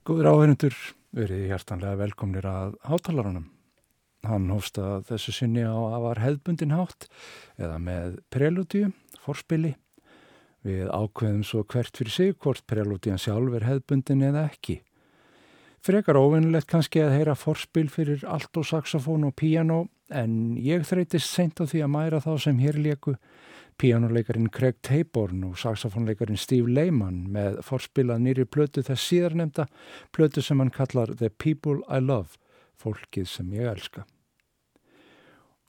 Góður 0.00 0.30
áhengtur, 0.30 0.72
verið 1.12 1.50
hjartanlega 1.50 1.98
velkomnir 2.00 2.46
að 2.48 2.70
hátalarunum. 2.88 3.50
Hann 4.24 4.46
hófst 4.48 4.78
að 4.80 5.02
þessu 5.10 5.34
sinni 5.36 5.60
á 5.60 5.76
að 5.76 6.04
var 6.06 6.20
hefðbundin 6.22 6.72
hátt 6.72 7.04
eða 7.60 7.76
með 7.84 8.14
prelútíu, 8.32 8.88
forspili. 9.20 9.74
Við 10.64 10.88
ákveðum 10.88 11.42
svo 11.44 11.66
hvert 11.68 12.00
fyrir 12.00 12.14
sig 12.14 12.32
hvort 12.40 12.64
prelútían 12.64 13.20
sjálf 13.20 13.58
er 13.58 13.68
hefðbundin 13.68 14.24
eða 14.30 14.46
ekki. 14.48 14.78
Frekar 15.84 16.16
óvinnilegt 16.16 16.70
kannski 16.72 17.04
að 17.04 17.18
heyra 17.18 17.36
forspil 17.36 17.90
fyrir 17.92 18.24
allt 18.24 18.56
og 18.56 18.70
saxofón 18.70 19.28
og 19.28 19.36
píjano 19.36 19.82
en 20.08 20.56
ég 20.56 20.88
þreytist 20.88 21.28
seint 21.28 21.60
á 21.60 21.68
því 21.68 21.84
að 21.84 21.92
mæra 21.92 22.24
þá 22.24 22.32
sem 22.48 22.64
hér 22.64 22.80
lieku 22.80 23.18
Píjánuleikarin 23.80 24.50
Craig 24.52 24.76
Taborn 24.84 25.44
og 25.48 25.56
saxofónleikarin 25.56 26.36
Steve 26.36 26.68
Lehman 26.68 27.22
með 27.32 27.62
forspilað 27.64 28.18
nýri 28.20 28.44
plötu 28.44 28.82
þess 28.84 29.06
síðarnemda, 29.08 29.64
plötu 30.12 30.42
sem 30.44 30.60
hann 30.60 30.72
kallar 30.74 31.14
The 31.16 31.30
People 31.32 31.78
I 31.88 32.02
Love, 32.04 32.36
fólkið 32.76 33.30
sem 33.32 33.54
ég 33.56 33.70
elska. 33.70 34.04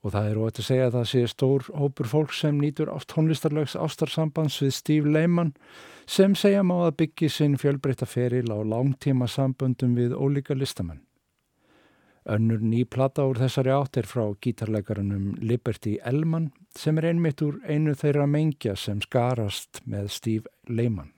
Og 0.03 0.12
það 0.12 0.28
er 0.28 0.40
óætt 0.41 0.59
að 0.59 0.68
segja 0.68 0.90
að 0.90 0.97
það 0.97 1.08
sé 1.13 1.22
stór 1.31 1.69
hópur 1.78 2.09
fólk 2.12 2.34
sem 2.36 2.58
nýtur 2.59 2.91
ást 2.91 3.08
tónlistarlegs 3.13 3.78
ástarsambands 3.80 4.57
við 4.59 4.74
Steve 4.75 5.13
Lehman 5.13 5.53
sem 6.03 6.36
segja 6.36 6.66
má 6.68 6.81
að 6.81 6.97
byggja 7.03 7.30
sinn 7.31 7.56
fjölbreytta 7.62 8.09
feril 8.09 8.50
á 8.52 8.59
langtíma 8.59 9.30
samböndum 9.31 9.94
við 9.96 10.18
ólíka 10.18 10.57
listamenn. 10.57 11.00
Önnur 12.28 12.59
ný 12.59 12.84
plata 12.84 13.24
úr 13.30 13.40
þessari 13.40 13.72
átt 13.72 14.02
er 14.02 14.09
frá 14.09 14.25
gítarleikarunum 14.44 15.38
Liberty 15.40 15.96
Ellman 16.03 16.52
sem 16.78 16.98
er 16.98 17.12
einmitt 17.12 17.42
úr 17.46 17.59
einu 17.68 17.96
þeirra 17.98 18.28
mengja 18.30 18.76
sem 18.80 19.02
skarast 19.04 19.84
með 19.86 20.12
Steve 20.18 20.52
Lehman. 20.70 21.14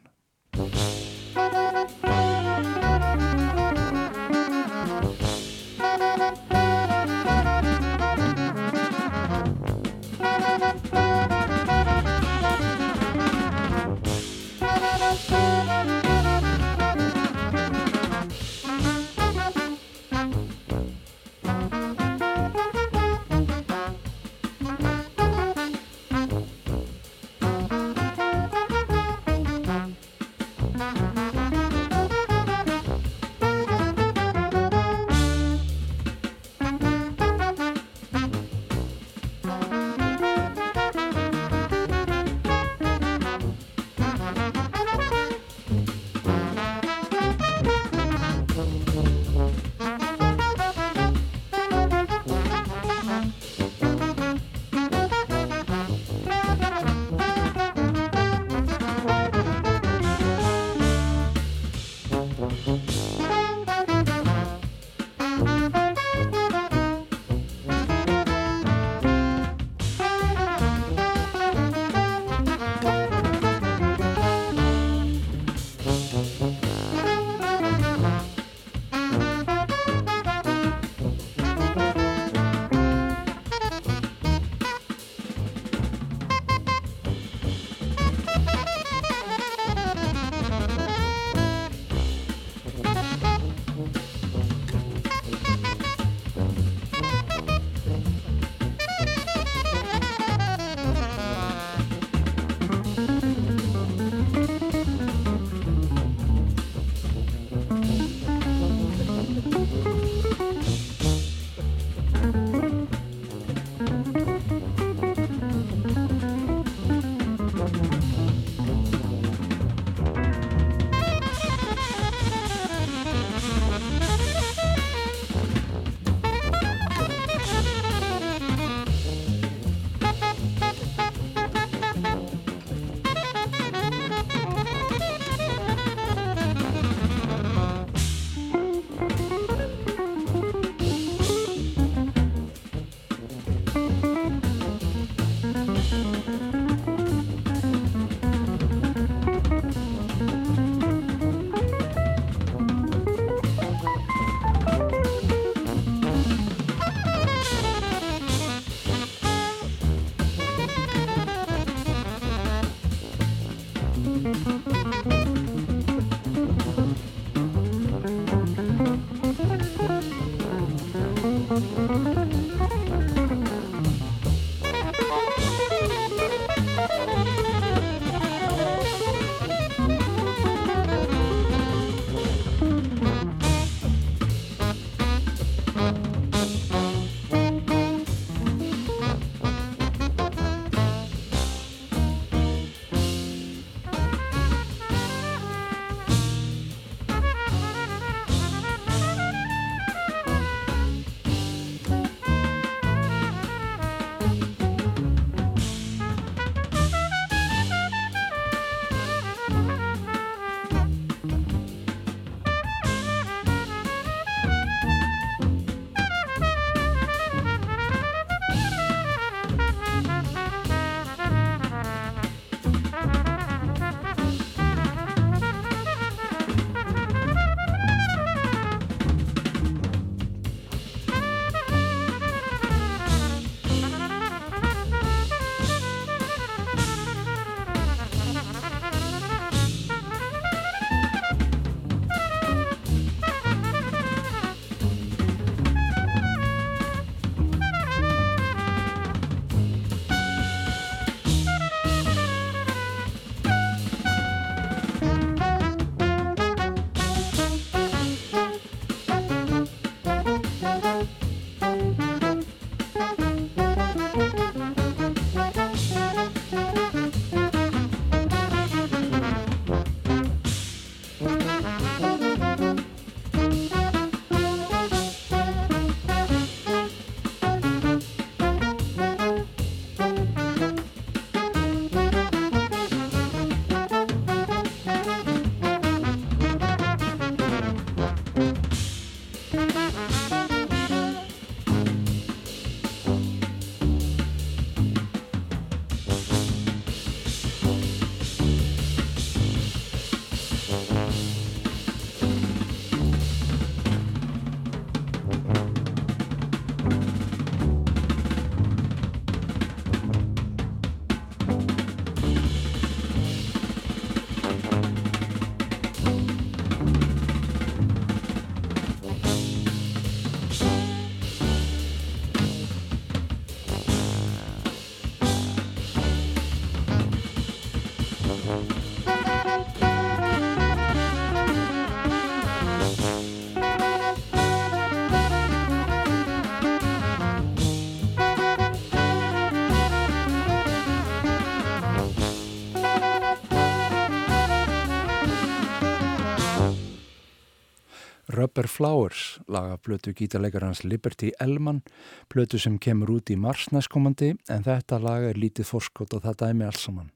Rubber 348.44 348.68
Flowers, 348.68 349.40
laga 349.48 349.78
blötu 349.80 350.12
gítarleikarans 350.12 350.84
Liberty 350.84 351.32
Elman, 351.40 351.80
blötu 352.28 352.60
sem 352.60 352.76
kemur 352.76 353.14
út 353.16 353.32
í 353.32 353.38
mars 353.40 353.70
næstkomandi 353.72 354.34
en 354.52 354.66
þetta 354.66 355.00
laga 355.00 355.30
er 355.32 355.40
lítið 355.40 355.70
forskot 355.70 356.18
og 356.18 356.26
það 356.26 356.42
dæmi 356.42 356.66
allsamann. 356.68 357.14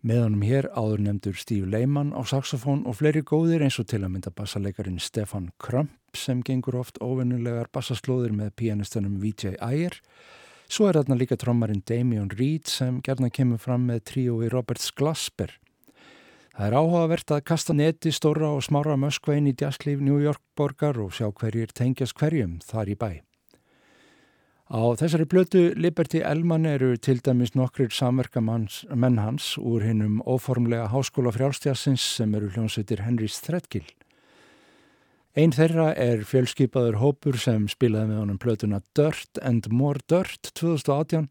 Með 0.00 0.22
honum 0.22 0.46
hér 0.46 0.70
áður 0.72 1.04
nefndur 1.04 1.36
Steve 1.36 1.68
Lehman 1.68 2.14
á 2.16 2.24
saxofón 2.24 2.86
og 2.88 2.96
fleiri 2.96 3.20
góðir 3.28 3.66
eins 3.66 3.76
og 3.82 3.90
til 3.90 4.00
að 4.06 4.14
mynda 4.14 4.32
bassaleikarin 4.32 5.00
Stefan 5.02 5.50
Krump 5.60 6.16
sem 6.16 6.40
gengur 6.40 6.80
oft 6.80 6.96
ofinnulegar 7.04 7.68
bassaslóðir 7.74 8.32
með 8.32 8.54
pianistunum 8.56 9.20
Vijay 9.20 9.58
Iyer. 9.60 10.00
Svo 10.70 10.88
er 10.88 10.96
þarna 10.96 11.18
líka 11.18 11.36
trommarinn 11.36 11.84
Damien 11.84 12.32
Reed 12.32 12.72
sem 12.72 13.02
gerna 13.04 13.28
kemur 13.28 13.60
fram 13.60 13.84
með 13.90 14.06
tríói 14.14 14.48
Roberts 14.54 14.94
Glasper. 14.96 15.58
Það 16.58 16.66
er 16.66 16.74
áhugavert 16.74 17.30
að 17.30 17.44
kasta 17.46 17.74
neti 17.78 18.10
stóra 18.10 18.48
og 18.50 18.64
smára 18.66 18.96
möskvein 18.98 19.46
í 19.46 19.52
djasklíf 19.54 20.00
New 20.02 20.16
York 20.18 20.40
borgar 20.58 20.96
og 20.98 21.12
sjá 21.14 21.28
hverjir 21.30 21.70
tengjast 21.70 22.16
hverjum 22.18 22.56
þar 22.66 22.90
í 22.90 22.96
bæ. 22.98 23.10
Á 24.66 24.82
þessari 24.98 25.28
blötu 25.30 25.62
Liberty 25.78 26.18
Elman 26.18 26.66
eru 26.66 26.96
til 26.98 27.22
dæmis 27.22 27.54
nokkrir 27.54 27.94
samverka 27.94 28.42
menn 28.42 29.22
hans 29.22 29.52
úr 29.54 29.86
hinnum 29.86 30.18
óformlega 30.26 30.90
háskóla 30.90 31.30
frjálstjassins 31.30 32.02
sem 32.18 32.34
eru 32.34 32.50
hljómsveitir 32.50 33.06
Henrys 33.06 33.38
Threadgill. 33.46 33.86
Einn 35.38 35.54
þeirra 35.54 35.92
er 35.94 36.26
fjölskypaður 36.26 36.98
hópur 36.98 37.38
sem 37.38 37.70
spilaði 37.70 38.10
með 38.10 38.22
honum 38.24 38.42
blötuna 38.42 38.82
Dirt 38.98 39.38
and 39.46 39.70
More 39.70 40.02
Dirt 40.10 40.50
2018 40.58 41.30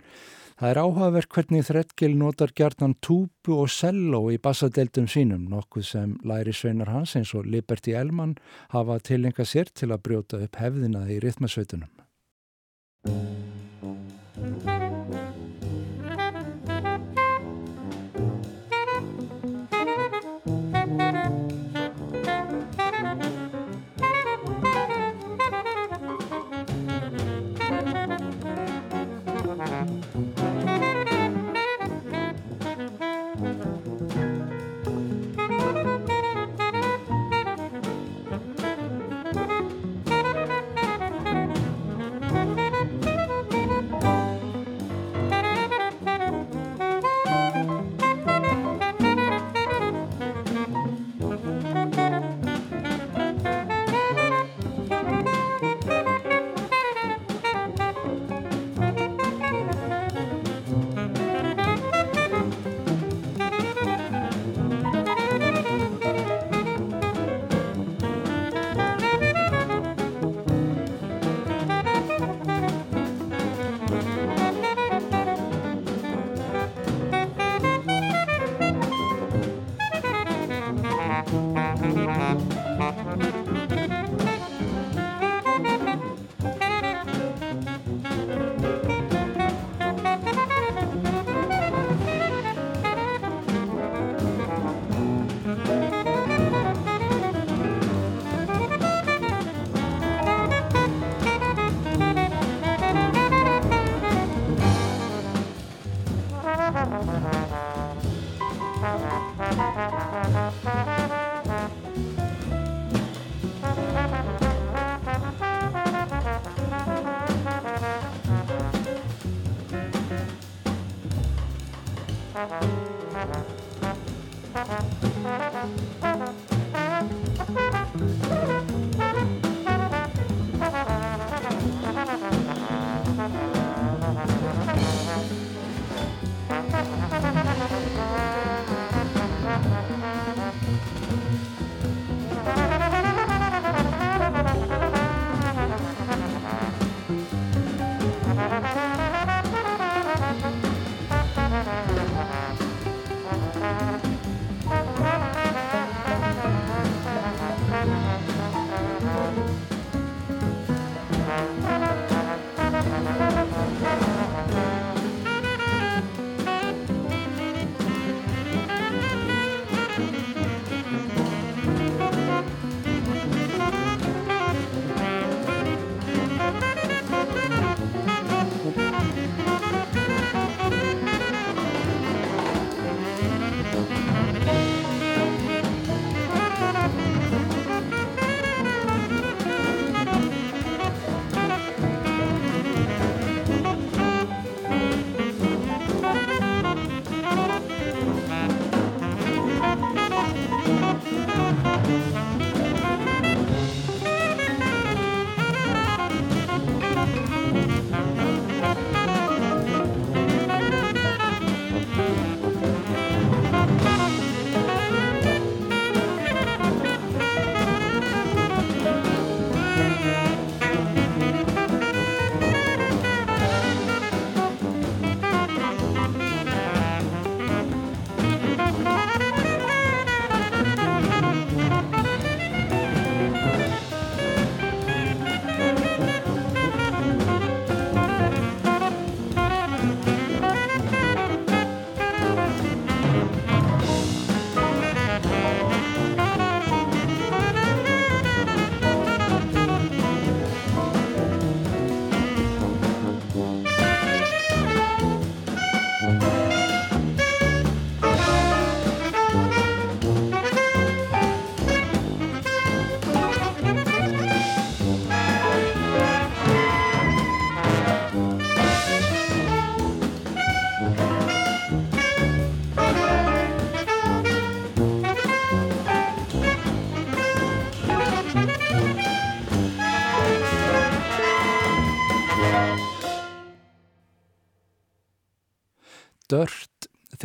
Það 0.57 0.71
er 0.71 0.79
áhugaverk 0.81 1.35
hvernig 1.37 1.65
Þrettgil 1.67 2.15
notar 2.17 2.49
gjarnan 2.57 2.95
túpu 3.05 3.59
og 3.61 3.67
selló 3.69 4.23
í 4.33 4.39
bassadeildum 4.41 5.05
sínum, 5.05 5.43
nokkuð 5.51 5.85
sem 5.85 6.15
læri 6.25 6.49
sveinar 6.49 6.89
hans 6.89 7.13
eins 7.19 7.35
og 7.37 7.45
Liberty 7.45 7.93
Elman 7.93 8.33
hafa 8.73 8.97
tilenga 8.97 9.45
sér 9.45 9.69
til 9.69 9.91
að 9.93 10.01
brjóta 10.09 10.41
upp 10.41 10.57
hefðina 10.57 11.05
í 11.13 11.19
rithmasveitunum. 11.21 11.93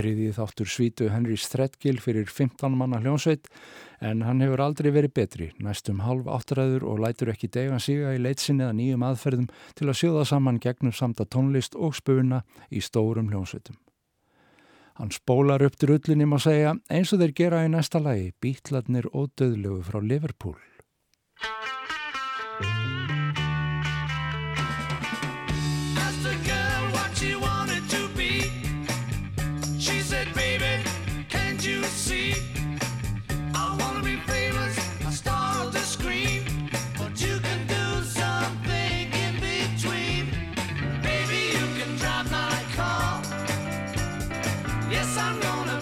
Þriðið 0.03 0.39
þáttur 0.39 0.71
svítu 0.71 1.09
Henry 1.13 1.37
Stredgill 1.39 2.01
fyrir 2.03 2.27
15 2.27 2.75
manna 2.79 2.99
hljónsveit 3.03 3.47
en 4.03 4.25
hann 4.27 4.43
hefur 4.43 4.63
aldrei 4.65 4.91
verið 4.95 5.15
betri, 5.15 5.49
næstum 5.63 6.03
halv 6.03 6.27
áttræður 6.31 6.87
og 6.91 7.03
lætur 7.05 7.31
ekki 7.33 7.51
degan 7.55 7.83
síga 7.83 8.15
í 8.17 8.21
leitsinni 8.23 8.67
eða 8.67 8.77
nýjum 8.79 9.07
aðferðum 9.07 9.49
til 9.79 9.89
að 9.89 9.99
sjóða 10.01 10.27
saman 10.33 10.61
gegnum 10.63 10.95
samta 10.97 11.29
tónlist 11.29 11.79
og 11.79 11.95
spuna 11.99 12.43
í 12.71 12.83
stórum 12.83 13.31
hljónsveitum. 13.31 13.79
Hann 14.99 15.15
spólar 15.15 15.63
upp 15.65 15.79
til 15.79 15.95
rullinni 15.95 16.27
má 16.29 16.37
segja 16.43 16.75
eins 16.93 17.15
og 17.15 17.23
þeir 17.23 17.37
gera 17.39 17.63
í 17.65 17.71
næsta 17.73 18.03
lagi, 18.03 18.35
Bítladnir 18.43 19.09
og 19.13 19.33
döðlegu 19.39 19.81
frá 19.87 20.03
Liverpool. 20.03 20.59
Yes, 44.93 45.17
I'm 45.17 45.41
gonna 45.41 45.82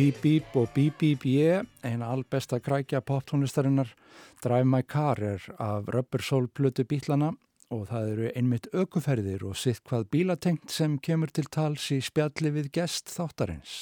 Bíp 0.00 0.22
Bíp 0.22 0.54
og 0.56 0.70
Bíp 0.72 0.94
Bíp 0.96 1.24
Ég, 1.28 1.66
eina 1.84 2.06
albesta 2.08 2.56
krækja 2.56 3.02
poptónlistarinnar, 3.04 3.90
Drive 4.40 4.64
My 4.64 4.80
Car 4.88 5.20
er 5.20 5.44
af 5.58 5.90
Rubber 5.92 6.22
Soul 6.24 6.48
Plutu 6.48 6.86
bílana 6.88 7.34
og 7.70 7.86
það 7.90 8.12
eru 8.12 8.30
einmitt 8.34 8.68
aukuferðir 8.74 9.46
og 9.46 9.56
sitt 9.58 9.82
hvað 9.86 10.08
bílatengt 10.14 10.74
sem 10.74 10.98
kemur 10.98 11.30
til 11.34 11.46
tals 11.46 11.90
í 11.94 12.00
spjalli 12.02 12.52
við 12.58 12.70
gest 12.80 13.12
þáttarins. 13.14 13.76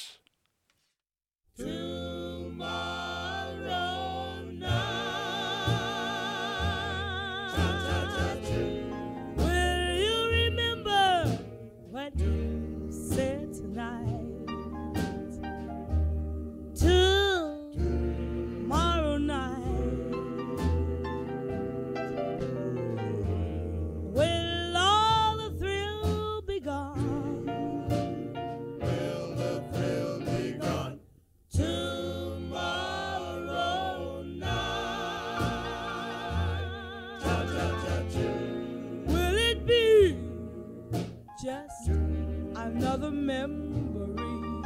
Memory. 43.29 44.63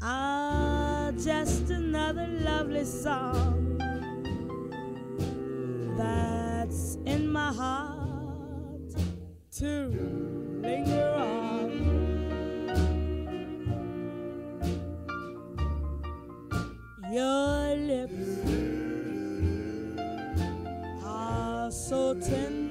Ah, 0.00 1.12
just 1.22 1.68
another 1.68 2.26
lovely 2.26 2.86
song 2.86 3.76
that's 5.98 6.96
in 7.04 7.28
my 7.28 7.52
heart 7.52 8.90
to 9.58 9.68
linger 10.62 11.10
on. 11.28 11.70
Your 17.12 17.76
lips 17.90 18.30
are 21.04 21.70
so 21.70 22.14
tender. 22.14 22.61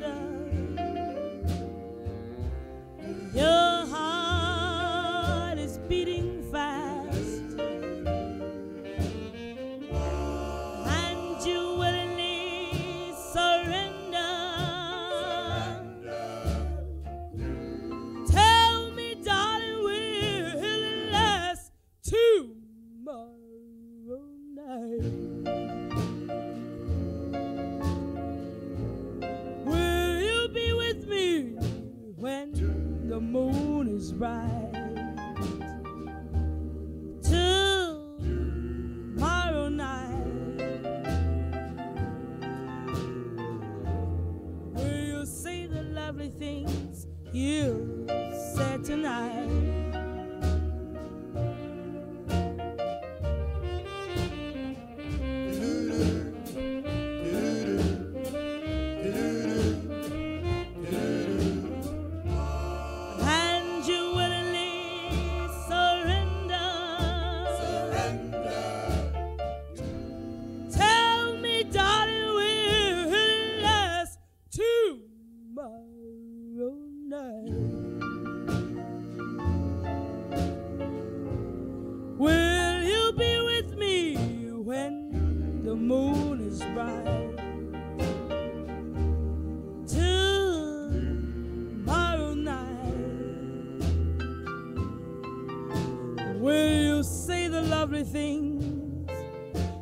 Will 96.41 96.71
you 96.71 97.04
say 97.04 97.47
the 97.49 97.62
lovely 97.62 98.04
things 98.04 99.08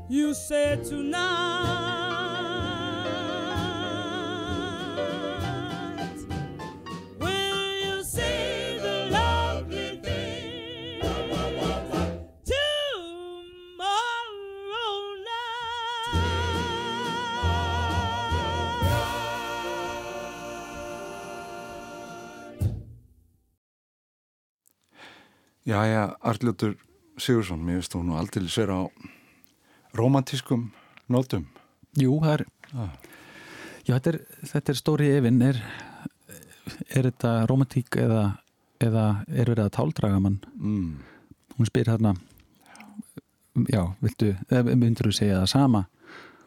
you 0.09 0.33
said 0.33 0.83
tonight? 0.83 2.08
Jæja, 25.69 26.03
Arljótur 26.25 26.75
Sigursson, 27.19 27.61
mér 27.65 27.79
finnst 27.79 27.93
þú 27.93 28.01
nú 28.07 28.15
aldrei 28.17 28.47
sér 28.49 28.71
á 28.73 28.79
romantískum 29.97 30.69
nótum. 31.11 31.45
Jú, 31.99 32.19
það 32.23 32.33
er 32.39 32.45
Ah. 32.69 32.91
Já, 33.87 33.95
þetta 33.97 34.11
er, 34.13 34.17
þetta 34.45 34.69
er 34.69 34.77
stóri 34.77 35.05
efinn 35.17 35.39
er, 35.41 35.57
er 36.93 37.07
þetta 37.09 37.31
romantík 37.49 37.95
eða, 37.97 38.19
eða 38.79 39.05
er 39.25 39.49
verið 39.49 39.63
að 39.63 39.71
táldraga 39.73 40.19
mann 40.21 40.35
Mm. 40.59 40.99
hún 41.57 41.65
spyr 41.65 41.89
hérna 41.89 42.11
já, 43.73 43.81
viltu, 44.03 44.35
eða 44.51 44.75
myndur 44.77 45.09
þú 45.09 45.15
segja 45.17 45.39
það 45.41 45.49
sama 45.49 45.81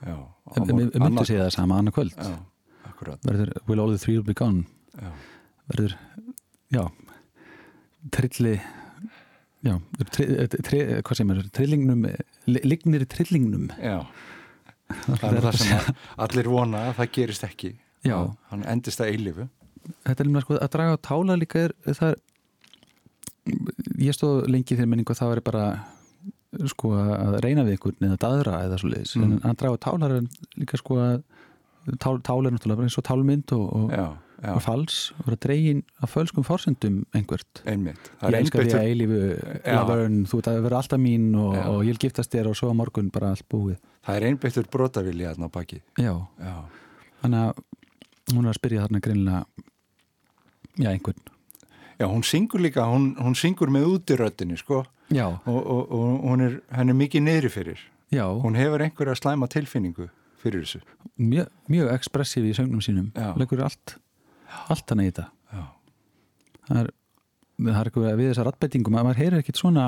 Já, 0.07 0.15
á 0.15 0.53
myndur 0.63 1.19
þú 1.19 1.27
segja 1.27 1.49
það 1.49 1.57
sama 1.57 1.79
annað 1.83 1.93
kvöld 1.99 2.15
Já, 2.15 2.39
akkurat. 2.87 3.19
verður, 3.27 3.53
will 3.67 3.81
all 3.81 3.91
the 3.91 3.99
three 3.99 4.23
be 4.23 4.33
gone 4.35 4.63
Já, 4.95 5.11
verður, 5.75 5.97
já 6.71 6.87
trilli 8.13 8.61
já, 9.63 9.75
tri, 10.11 10.27
tri, 10.67 10.79
hvað 11.07 11.19
sem 11.21 11.31
er 11.35 11.43
trillingnum, 11.55 12.07
li- 12.51 12.65
lignir 12.67 13.05
trillingnum 13.07 13.69
já. 13.79 13.99
Það 15.23 15.37
er 15.39 15.45
það 15.47 15.59
sem 15.63 15.77
að 15.79 15.91
allir 16.27 16.49
vona 16.53 16.81
að 16.91 16.97
það 16.99 17.11
gerist 17.17 17.45
ekki. 17.47 17.71
Já. 18.05 18.17
Að 18.19 18.33
Hann 18.51 18.65
endist 18.75 19.01
að 19.01 19.13
eilifu. 19.15 19.47
þetta 20.05 20.21
er 20.25 20.29
líka 20.29 20.43
sko 20.45 20.59
að 20.59 20.73
draga 20.75 20.97
á 20.99 21.05
tála 21.09 21.37
líka 21.41 21.63
er 21.69 21.73
það 21.97 22.11
er 22.13 22.19
ég 24.03 24.15
stóð 24.17 24.45
lengi 24.53 24.77
þegar 24.77 24.91
menningu 24.93 25.17
það 25.19 25.33
var 25.33 25.41
bara 25.49 25.65
sko 26.71 26.91
að 26.99 27.39
reyna 27.43 27.65
við 27.67 27.77
einhvern 27.79 28.07
eða 28.11 28.19
daðra 28.27 28.59
eða 28.67 28.79
svo 28.83 28.91
leiðis 28.93 29.15
Mm. 29.17 29.25
en 29.33 29.51
að 29.51 29.57
draga 29.63 29.79
á 29.79 29.85
tála 29.87 30.11
er 30.11 30.27
líka 30.61 30.79
sko 30.79 30.99
að 31.01 31.23
tál, 31.99 32.21
tála 32.23 32.47
er 32.51 32.55
náttúrulega 32.55 32.77
bara 32.83 32.87
eins 32.91 32.99
og 33.01 33.07
tálmynd 33.09 33.53
og, 33.57 33.65
og, 33.79 33.95
og 34.43 34.63
fals 34.65 35.13
og 35.19 35.27
vera 35.29 35.37
dregin 35.45 35.83
af 36.03 36.11
fölskum 36.15 36.43
forsendum 36.47 37.05
einhvert 37.15 37.63
einmitt. 37.67 38.11
Ég 38.23 38.35
elskar 38.41 38.65
því 38.67 38.75
að 38.75 38.89
eilífu 38.91 39.21
Já. 39.63 39.75
lavörn, 39.79 40.17
þú 40.27 40.39
ert 40.43 40.49
að 40.51 40.63
vera 40.67 40.81
alltaf 40.83 40.99
mín 41.01 41.29
og, 41.39 41.55
og 41.57 41.83
ég 41.87 41.93
vil 41.95 42.03
giftast 42.07 42.33
þér 42.35 42.49
og 42.51 42.57
svo 42.59 42.71
á 42.71 42.75
morgun 42.75 43.11
bara 43.15 43.31
allt 43.31 43.47
búið 43.53 43.77
það 44.03 44.17
er 44.19 44.27
einbeittur 44.33 44.67
brotavili 44.73 45.25
hérna 45.29 45.47
á 45.47 45.51
baki. 45.55 45.79
já, 45.99 46.15
Já, 46.43 46.57
þannig 47.23 47.45
að 47.53 47.63
hún 48.35 48.45
er 48.47 48.51
að 48.51 48.59
spyrja 48.59 48.83
þarna 48.87 49.01
greinilega 49.05 49.45
já, 50.79 50.89
einhvern 50.91 51.23
já 52.01 52.07
hún 52.11 52.25
syngur 52.27 52.61
líka, 52.65 52.87
hún, 52.91 53.13
hún 53.23 53.35
syngur 53.39 53.71
með 53.71 53.87
útiröttinni, 53.95 54.57
sko. 54.59 54.83
já, 55.13 55.27
Og, 55.47 55.61
og, 55.67 55.93
og 55.93 56.25
hún 56.33 56.41
er, 56.49 56.61
er 56.73 56.85
mikið 56.95 57.23
niðri 57.29 57.51
fyrir. 57.53 57.79
já, 58.11 58.27
Hún 58.27 58.57
hefur 58.59 58.83
einhverja 58.83 59.15
slæma 59.15 59.47
tilfinningu 59.47 60.09
fyrir 60.43 60.65
þessu. 60.65 60.81
mjög, 61.19 61.47
mjög 61.71 61.93
ekspressív 61.95 62.49
í 62.51 62.55
söngnum 62.59 62.83
sínum 62.83 63.13
Já. 63.15 63.37
leggur 63.39 63.63
allt, 63.63 63.99
allt 64.73 64.91
hann 64.93 65.03
í 65.05 65.09
þetta. 65.11 65.29
Það 66.69 66.79
er, 66.83 66.91
það 67.59 67.79
er 67.81 67.89
eitthvað 67.91 68.17
við 68.21 68.29
þessar 68.33 68.49
ratbætingum 68.49 68.97
að 68.99 69.07
maður 69.09 69.21
heyrir 69.23 69.39
ekkit 69.43 69.59
svona 69.61 69.87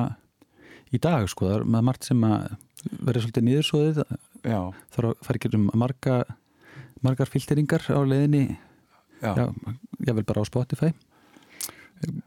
í 0.94 1.00
dag 1.02 1.26
sko, 1.30 1.48
það 1.48 1.56
er 1.60 1.66
maður 1.74 1.86
margt 1.88 2.08
sem 2.08 2.24
að 2.28 2.46
verður 3.00 3.24
svolítið 3.24 3.46
niðursóðið 3.48 4.00
já, 4.44 4.58
þarf 4.94 5.08
að 5.10 5.22
fara 5.24 5.38
ekki 5.40 5.50
um 5.56 5.68
marga 5.80 6.16
margar 7.04 7.30
filteringar 7.30 7.84
á 7.88 8.00
leiðinni. 8.04 8.44
Já, 9.24 9.30
já, 9.38 9.46
ég 10.08 10.16
vil 10.18 10.24
bara 10.28 10.42
á 10.44 10.50
Spotify. 10.50 10.90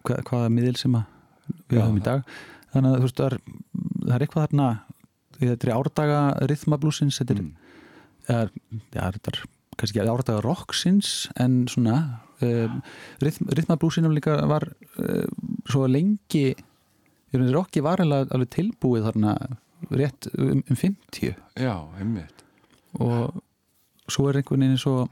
Hva, 0.07 0.17
hvaða 0.25 0.49
miðil 0.53 0.77
sem 0.79 0.95
við 0.97 1.77
Já. 1.77 1.81
höfum 1.83 1.99
í 1.99 2.05
dag. 2.05 2.23
Þannig 2.73 2.89
að 2.93 2.97
þú 2.97 3.05
veist, 3.07 3.19
það 3.19 3.27
er, 3.27 3.35
það 4.07 4.15
er 4.17 4.25
eitthvað 4.25 4.45
þarna 4.47 4.69
þetta 5.37 5.67
er 5.67 5.73
árdaga 5.75 6.19
rithmablúsins 6.49 7.19
þetta 7.21 7.35
er, 7.35 7.41
Mm. 7.43 7.51
er, 8.33 8.49
já, 8.95 9.03
þetta 9.13 9.31
er 9.33 9.39
kannski 9.77 10.01
árdaga 10.01 10.41
rocksins 10.41 11.29
en 11.37 11.67
svona 11.69 11.97
um, 12.45 12.81
rytm, 13.23 13.51
rithmablúsinum 13.59 14.15
líka 14.15 14.39
var 14.49 14.67
um, 14.97 15.37
svo 15.69 15.87
lengi 15.87 16.55
rocki 17.53 17.83
var 17.83 18.01
alveg 18.01 18.49
tilbúið 18.55 19.07
þarna 19.09 19.37
rétt 19.93 20.29
um, 20.37 20.63
um 20.63 20.75
50 20.75 21.35
já, 21.59 21.75
einmitt. 21.99 22.43
og 22.99 23.41
svo 24.07 24.29
er 24.29 24.39
einhvern 24.39 24.63
veginn 24.63 24.81
svo 24.81 25.07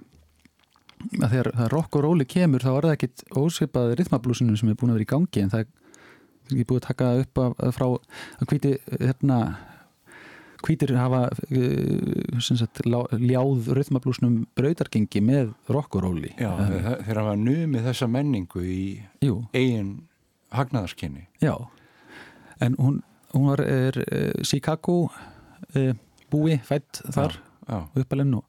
að 1.22 1.34
þegar 1.36 1.72
rock 1.74 1.98
og 2.00 2.06
róli 2.06 2.26
kemur 2.26 2.64
þá 2.64 2.72
er 2.72 2.88
það 2.88 2.96
ekkit 2.96 3.24
ósvipað 3.38 3.96
rithmablúsinu 4.00 4.56
sem 4.58 4.72
er 4.72 4.80
búin 4.80 4.94
að 4.94 5.00
vera 5.00 5.08
í 5.08 5.12
gangi 5.12 5.44
en 5.44 5.52
það 5.54 5.66
er 5.66 5.72
ekki 6.46 6.68
búið 6.70 6.82
að 6.82 6.88
taka 6.88 7.10
upp 7.22 7.42
af, 7.44 7.56
frá 7.76 7.88
að 7.92 8.50
hvíti 8.52 8.74
hérna 8.94 9.40
hvítir 10.64 10.94
hafa 10.98 11.30
sem 12.40 12.58
sagt, 12.60 12.82
ljáð 12.86 13.70
rithmablúsnum 13.78 14.46
brautargengi 14.58 15.22
með 15.24 15.54
rock 15.70 15.96
og 16.00 16.06
róli 16.08 16.32
Já, 16.40 16.52
Eh, 16.56 16.90
þeir, 17.06 17.20
hafa 17.22 17.36
numið 17.40 17.88
þessa 17.90 18.08
menningu 18.12 18.64
í 18.64 18.82
jú, 19.26 19.42
eigin 19.54 20.08
hagnaðarskinni. 20.56 21.28
já. 21.42 21.56
En 22.62 22.76
hún, 22.80 23.02
hún 23.34 23.48
var 23.50 23.60
er, 23.60 23.98
uh, 24.00 24.44
Chicago 24.44 25.10
uh, 25.76 25.94
búi 26.32 26.56
fætt 26.64 27.02
þar 27.12 27.36
uppalinn 27.96 28.38
og 28.40 28.46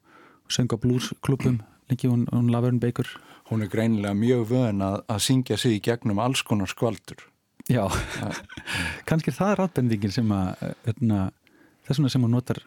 söng 0.49 0.71
á 0.71 0.77
bluesklubum 0.79 1.59
lengi 1.89 2.07
hún, 2.07 2.25
hún 2.31 2.51
Laverne 2.51 2.79
Baker. 2.79 3.07
Hún 3.49 3.63
er 3.63 3.67
greinilega 3.71 4.13
mjög 4.15 4.47
vöðin 4.49 4.81
að, 4.83 5.01
að 5.07 5.19
syngja 5.23 5.57
sig 5.57 5.77
í 5.77 5.81
gegnum 5.83 6.19
alls 6.19 6.41
konar 6.43 6.67
skvaldur. 6.67 7.19
Já, 7.67 7.83
kannski 9.07 9.31
er 9.31 9.37
það 9.37 9.53
ráttbendingin 9.59 10.11
sem 10.15 10.31
að 10.31 10.63
hérna, 10.85 11.19
þess 11.87 11.97
vegna 11.97 12.13
sem 12.13 12.25
hún 12.27 12.35
notar 12.35 12.61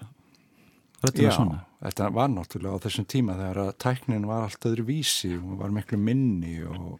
röddina 1.04 1.30
Já, 1.30 1.36
svona 1.36 1.60
þetta 1.80 2.10
var 2.16 2.32
náttúrulega 2.32 2.76
á 2.76 2.82
þessum 2.84 3.08
tíma 3.08 3.36
þegar 3.38 3.62
að 3.64 3.74
tæknin 3.84 4.28
var 4.28 4.46
allt 4.46 4.66
öðru 4.68 4.86
vísi 4.90 5.34
og 5.38 5.58
var 5.62 5.74
miklu 5.74 6.00
minni 6.00 6.58
og, 6.66 6.98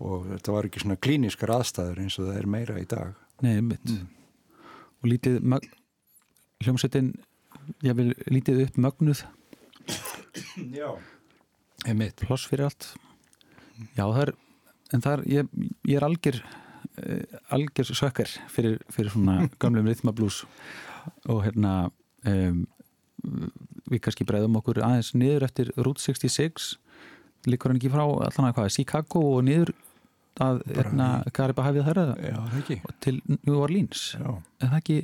og 0.00 0.28
þetta 0.34 0.56
var 0.56 0.68
ekki 0.68 0.84
svona 0.84 1.00
klíniskar 1.00 1.54
aðstæður 1.56 2.02
eins 2.04 2.18
og 2.20 2.28
það 2.28 2.40
er 2.42 2.50
meira 2.56 2.80
í 2.80 2.88
dag. 2.88 3.14
Nei, 3.44 3.54
mitt 3.64 3.94
og 5.00 5.08
lítið 5.08 5.40
hljómsveitin 6.60 7.14
ég 7.86 7.96
vil 7.96 8.10
lítið 8.28 8.66
upp 8.66 8.80
mögnuð 8.80 9.24
Já. 10.70 10.90
Einmitt. 11.88 12.20
ploss 12.20 12.46
fyrir 12.48 12.68
allt 12.68 12.92
Já, 13.96 14.04
það 14.04 14.22
er 14.26 14.32
en 14.92 15.04
það 15.04 15.12
er, 15.14 15.22
ég, 15.30 15.52
ég 15.88 15.96
er 15.96 16.06
algjör 16.06 16.40
uh, 16.42 17.38
algjör 17.56 17.92
sökkar 17.96 18.32
fyrir, 18.52 18.78
fyrir 18.92 19.14
svona 19.14 19.48
gamlum 19.62 19.88
rithmablús 19.88 20.44
og 21.30 21.42
hérna 21.46 21.74
um, 22.28 22.64
við 23.90 24.00
kannski 24.04 24.24
bregðum 24.28 24.58
okkur 24.60 24.80
aðeins 24.86 25.12
niður 25.18 25.44
eftir 25.48 25.70
Route 25.76 26.00
66 26.02 26.74
líkur 27.50 27.72
hann 27.72 27.80
ekki 27.80 27.90
frá 27.92 28.04
allan 28.04 28.48
að 28.50 28.56
hvað, 28.58 28.70
Chicago 28.76 29.22
og 29.36 29.44
niður 29.48 29.72
að 30.40 30.60
hérna, 30.76 31.06
Kariba 31.36 31.64
hafið 31.66 31.86
það 31.90 32.12
ekki. 32.60 32.76
til 33.04 33.16
New 33.34 33.58
Orleans 33.60 34.04
Já, 34.16 34.30
en 34.62 34.68
það 34.70 34.78
ekki, 34.78 34.98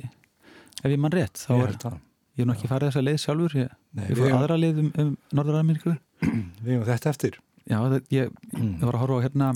ef 0.81 0.89
ég 0.93 1.01
mann 1.03 1.13
rétt 1.13 1.41
þá 1.43 1.51
er, 1.57 1.75
það. 1.83 1.97
ég 2.37 2.45
er 2.45 2.49
nú 2.49 2.55
ekki 2.55 2.69
farið 2.71 2.89
þessa 2.91 3.03
leið 3.05 3.19
sjálfur 3.25 3.57
ég, 3.59 3.73
Nei, 3.97 4.05
ég 4.11 4.17
fór 4.21 4.35
aðra 4.37 4.57
leið 4.61 4.79
um, 4.85 4.89
um 5.03 5.11
Norður-Ameríku 5.37 5.93
Við 6.63 6.71
hefum 6.73 6.87
þetta 6.87 7.11
eftir. 7.13 7.37
já, 7.69 7.77
það, 7.83 7.99
ég, 8.15 8.31
Mm. 8.57 8.71
ég 8.79 8.85
var 8.87 8.95
að 8.97 9.03
horfa 9.03 9.17
á 9.21 9.25
hérna 9.27 9.47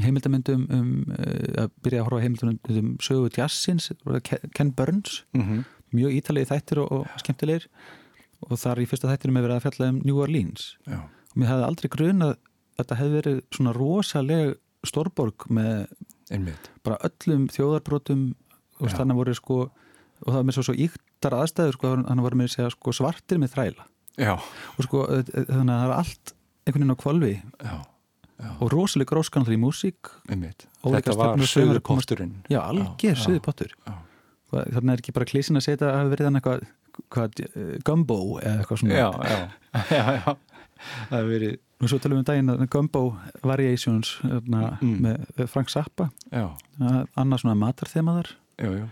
heimildamöndum 0.00 0.62
um, 0.72 0.92
uh, 1.12 1.64
að 1.64 1.72
byrja 1.84 2.00
að 2.00 2.06
horfa 2.08 2.22
heimildamöndum 2.24 2.78
um 2.80 2.92
sögu 3.04 3.28
jazzins, 3.36 3.90
Ken- 4.56 4.72
Burns. 4.76 5.24
Mm 5.36 5.42
-hmm. 5.42 5.64
mjög 5.92 6.14
ítalegi 6.16 6.48
þættir 6.48 6.78
og, 6.80 6.92
og 6.92 7.06
skemmtilegir. 7.20 7.66
Og 8.48 8.58
þar 8.58 8.80
í 8.80 8.86
fyrsta 8.88 9.08
þættirum 9.10 9.36
hefur 9.36 9.48
verið 9.48 9.58
að 9.58 9.66
fjalla 9.66 9.88
um 9.92 10.00
New 10.04 10.16
Orleans. 10.22 10.76
Já, 10.86 10.98
og 11.04 11.36
mér 11.36 11.46
hefði 11.52 11.66
aldrei 11.68 11.88
grunað 11.88 12.32
að 12.32 12.38
þetta 12.78 12.96
hefði 12.98 13.12
verið 13.20 13.42
svona 13.52 13.72
rosaleg 13.76 14.54
stórborg 14.84 15.46
með 15.50 15.86
einmitt. 16.30 16.70
bara 16.82 16.96
öllum 17.06 17.48
þjóðarbrotum 17.52 18.34
og 18.80 18.88
þannig 18.90 19.16
voru 19.16 19.34
sko 19.34 19.70
og 20.22 20.28
það 20.32 20.34
var 20.38 20.44
með 20.48 20.54
svo, 20.56 20.62
svo 20.62 20.74
íktar 20.74 21.34
aðstæður 21.34 21.72
sko, 21.76 21.92
þannig 22.06 22.22
voru 22.26 22.36
með 22.36 22.44
að 22.48 22.54
segja 22.56 22.70
sko 22.70 22.92
svartir 22.92 23.38
með 23.38 23.52
þræla. 23.54 23.86
Já, 24.18 24.34
og 24.78 24.84
sko 24.86 25.04
eh, 25.10 25.22
eh, 25.34 25.44
þannig 25.48 25.72
að 25.74 25.80
það 25.82 25.88
var 25.92 25.98
allt 25.98 26.34
einhvern 26.66 26.82
veginn 26.82 26.94
á 26.94 27.02
kvolfi 27.02 27.32
já, 27.62 27.74
já, 28.38 28.50
og 28.60 28.70
rosaleg 28.72 29.08
gróskanlega 29.10 29.56
í 29.56 29.60
músík 29.62 30.12
Þetta 30.82 31.14
var 31.18 31.38
söðupotturinn. 31.46 32.32
já, 32.50 32.60
algjör 32.62 33.16
já. 33.16 33.22
söðu 33.26 33.40
pottur 33.44 33.74
Já. 33.86 33.92
þannig 34.52 34.92
er 34.96 35.02
ekki 35.02 35.12
bara 35.16 35.28
klísin 35.28 35.56
að 35.56 35.66
setja 35.68 35.88
að 35.88 35.98
hafa 36.00 36.10
verið 36.12 36.26
þannig 36.28 36.42
eitthvað 36.42 36.64
hvað, 37.12 37.42
gumbo 37.86 38.16
eða 38.42 38.56
eitthvað 38.62 38.80
svona 38.82 38.98
Já, 38.98 39.10
já, 39.22 39.38
já, 39.98 40.04
já. 40.18 40.34
Það 40.82 41.14
hefur 41.20 41.30
verið, 41.30 41.54
og 41.82 41.88
svo 41.92 41.98
talum 42.02 42.16
við 42.18 42.22
um 42.22 42.26
daginn 42.32 42.50
að 42.56 42.64
gumbo 42.74 43.02
variations 43.46 44.16
hérna, 44.26 44.62
Mm. 44.82 44.98
með 45.06 45.46
Frank 45.48 45.70
Zappa 45.70 46.10
já, 46.32 46.48
annað 47.16 47.42
svona 47.44 47.54
matarþemaðar 47.62 48.32
jú, 48.58 48.72
jú. 48.82 48.88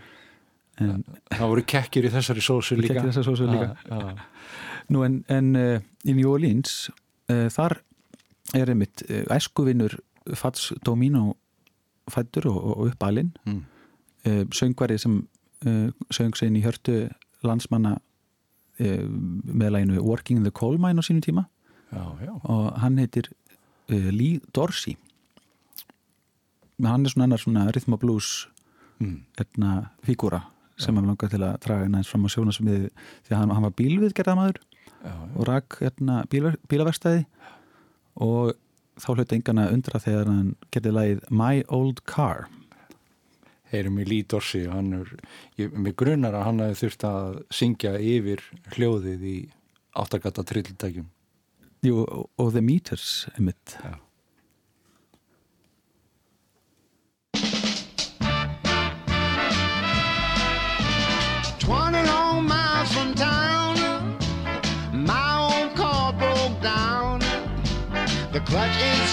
en 0.79 1.03
Það 1.35 1.47
voru 1.51 1.63
kekkir 1.67 2.07
í 2.07 2.11
þessari 2.15 2.41
sósu 2.45 2.77
líka. 2.79 2.95
kekkir 2.95 3.11
þessa 3.11 3.23
sósu 3.27 3.47
líka 3.51 3.75
Já, 3.89 3.99
já. 3.99 4.15
Nú 4.91 5.03
en, 5.05 5.19
en 5.31 5.51
uh, 5.55 5.79
í 6.07 6.15
New 6.17 6.31
Orleans 6.31 6.89
uh, 7.29 7.47
þar 7.53 7.77
er 8.53 8.69
einmitt 8.69 9.03
uh, 9.09 9.23
æskuvinnur 9.35 9.95
Fats 10.35 10.71
Domino 10.85 11.33
fættur 12.09 12.45
og, 12.51 12.63
og 12.77 12.87
uppalinn 12.91 13.31
Mm. 13.45 13.63
uh, 14.27 14.43
söngvari 14.51 14.97
sem 14.97 15.27
uh, 15.65 15.89
söng 16.13 16.35
sig 16.37 16.47
inn 16.47 16.55
í 16.59 16.63
hjörtu 16.65 17.09
landsmanna 17.43 17.95
uh, 18.79 19.05
með 19.45 19.69
læginu 19.71 20.01
Working 20.01 20.37
in 20.37 20.43
the 20.43 20.51
Coal 20.51 20.77
Mine 20.77 20.99
á 20.99 21.03
sínum 21.05 21.21
tíma 21.21 21.45
Já, 21.91 22.05
já. 22.25 22.33
og 22.43 22.79
hann 22.79 22.97
heitir 22.97 23.23
Lee 23.89 24.39
Dorsey 24.55 24.95
hann 26.83 27.05
er 27.05 27.09
svona 27.11 27.23
annar 27.27 27.37
svona 27.41 27.65
rhythm 27.71 27.93
and 27.93 27.99
blues 28.01 28.47
Mm. 29.01 29.23
hérna, 29.37 29.89
fígúra 30.05 30.41
sem 30.77 30.95
hann 30.95 31.05
langar 31.09 31.29
til 31.29 31.39
að 31.41 31.57
draga 31.65 31.87
næst 31.89 32.09
fram 32.11 32.25
á 32.25 32.29
sjónasmiði 32.29 32.89
því 33.25 33.31
að 33.33 33.37
hann, 33.39 33.49
hann 33.49 33.63
var 33.63 33.71
já. 35.03 35.13
og 35.35 35.47
rak 35.47 35.77
hérna, 35.81 36.23
bíl, 36.29 36.51
bílaverkstæði 36.69 37.25
og 38.15 38.55
þá 39.01 39.13
hluti 39.15 39.37
engan 39.37 39.61
að 39.63 39.75
undra 39.77 40.01
þegar 40.03 40.31
hann 40.31 40.49
getið 40.73 40.97
lagið 40.97 41.23
My 41.29 41.63
Old 41.69 42.03
Car 42.09 42.49
heyrum 43.71 44.01
í 44.01 44.05
Lee 44.07 44.27
Dorsey 44.27 44.67
og 44.67 44.75
hann 44.75 44.91
er, 44.99 45.15
ég, 45.59 45.71
mig 45.71 45.95
grunar 45.99 46.35
að 46.35 46.47
hann 46.49 46.61
hefði 46.65 46.79
þurft 46.83 47.07
að 47.07 47.41
syngja 47.55 47.95
yfir 47.97 48.43
hljóðið 48.75 49.25
í 49.31 49.37
áttagata 50.01 50.43
trilltækjum. 50.47 51.09
Jú, 51.87 52.03
og, 52.03 52.27
og 52.39 52.51
The 52.53 52.63
Meters 52.63 53.25
einmitt. 53.35 53.77
Já. 53.79 53.95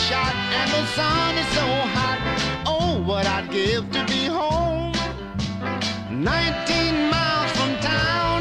Shot 0.09 0.35
and 0.59 0.71
the 0.71 0.85
sun 0.97 1.37
is 1.37 1.49
so 1.59 1.66
hot. 1.97 2.18
Oh, 2.66 3.03
what 3.05 3.27
I'd 3.27 3.51
give 3.51 3.85
to 3.97 4.01
be 4.07 4.25
home. 4.25 4.92
Nineteen 6.11 6.94
miles 7.12 7.51
from 7.59 7.73
town, 7.94 8.40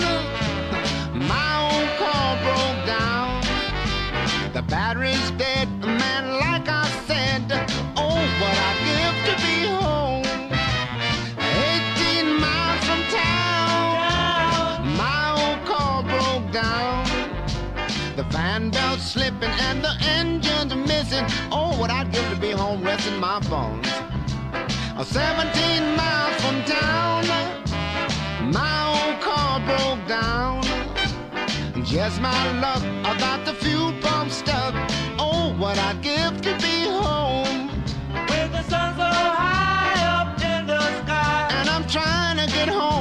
my 1.34 1.52
old 1.68 1.92
car 2.02 2.30
broke 2.46 2.82
down. 2.98 3.44
The 4.54 4.62
battery's 4.62 5.30
dead, 5.32 5.68
man, 5.84 6.24
like 6.46 6.68
I 6.84 6.88
said. 7.10 7.44
Oh, 7.98 8.20
what 8.42 8.56
I'd 8.70 8.80
give 8.90 9.18
to 9.28 9.34
be 9.46 9.58
home. 9.84 10.24
18 11.76 12.28
miles 12.46 12.82
from 12.88 13.02
town, 13.24 13.88
my 15.04 15.26
old 15.42 15.60
car 15.70 16.02
broke 16.04 16.48
down. 16.54 16.97
The 18.18 18.24
fan 18.32 18.72
belt's 18.72 19.12
slipping 19.12 19.52
and 19.68 19.84
the 19.84 19.94
engine's 20.02 20.74
missing. 20.74 21.24
Oh, 21.52 21.78
what 21.80 21.92
I'd 21.92 22.12
give 22.12 22.28
to 22.32 22.36
be 22.36 22.50
home 22.50 22.82
resting 22.84 23.20
my 23.20 23.40
bones. 23.42 23.88
Uh, 24.98 25.04
17 25.04 25.96
miles 25.96 26.36
from 26.42 26.64
town, 26.64 27.28
my 28.52 28.78
old 28.98 29.22
car 29.22 29.60
broke 29.70 30.08
down. 30.08 30.64
Just 31.86 32.20
my 32.20 32.60
luck, 32.60 32.82
I 33.06 33.16
got 33.20 33.46
the 33.46 33.54
fuel 33.54 33.94
pump 34.02 34.32
stuck. 34.32 34.74
Oh, 35.20 35.54
what 35.60 35.78
I'd 35.78 36.02
give 36.02 36.42
to 36.42 36.58
be 36.58 36.88
home. 36.90 37.68
With 38.30 38.52
the 38.52 38.64
sun 38.64 38.96
so 38.96 39.12
high 39.44 40.22
up 40.22 40.42
in 40.42 40.66
the 40.66 40.82
sky. 41.04 41.50
And 41.52 41.70
I'm 41.70 41.86
trying 41.88 42.38
to 42.38 42.52
get 42.52 42.68
home 42.68 42.97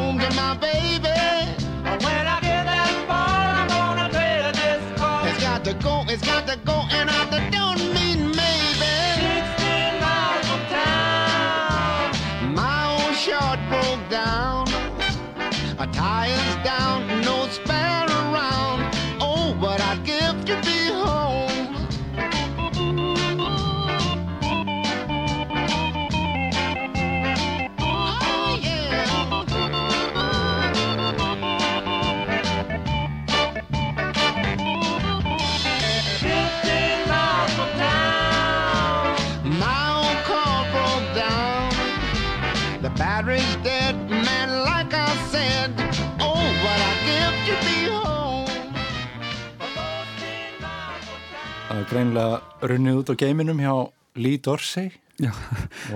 greinlega 51.90 52.40
runnið 52.70 53.01
út 53.01 53.12
á 53.12 53.14
geiminum 53.20 53.61
hjá 53.62 53.75
Lee 54.18 54.40
Dorsey. 54.42 54.92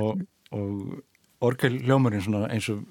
Og, 0.01 0.21
og 0.55 1.45
orgel 1.45 1.79
hljómarinn 1.85 2.25
svona 2.25 2.49
eins 2.53 2.69
og 2.73 2.85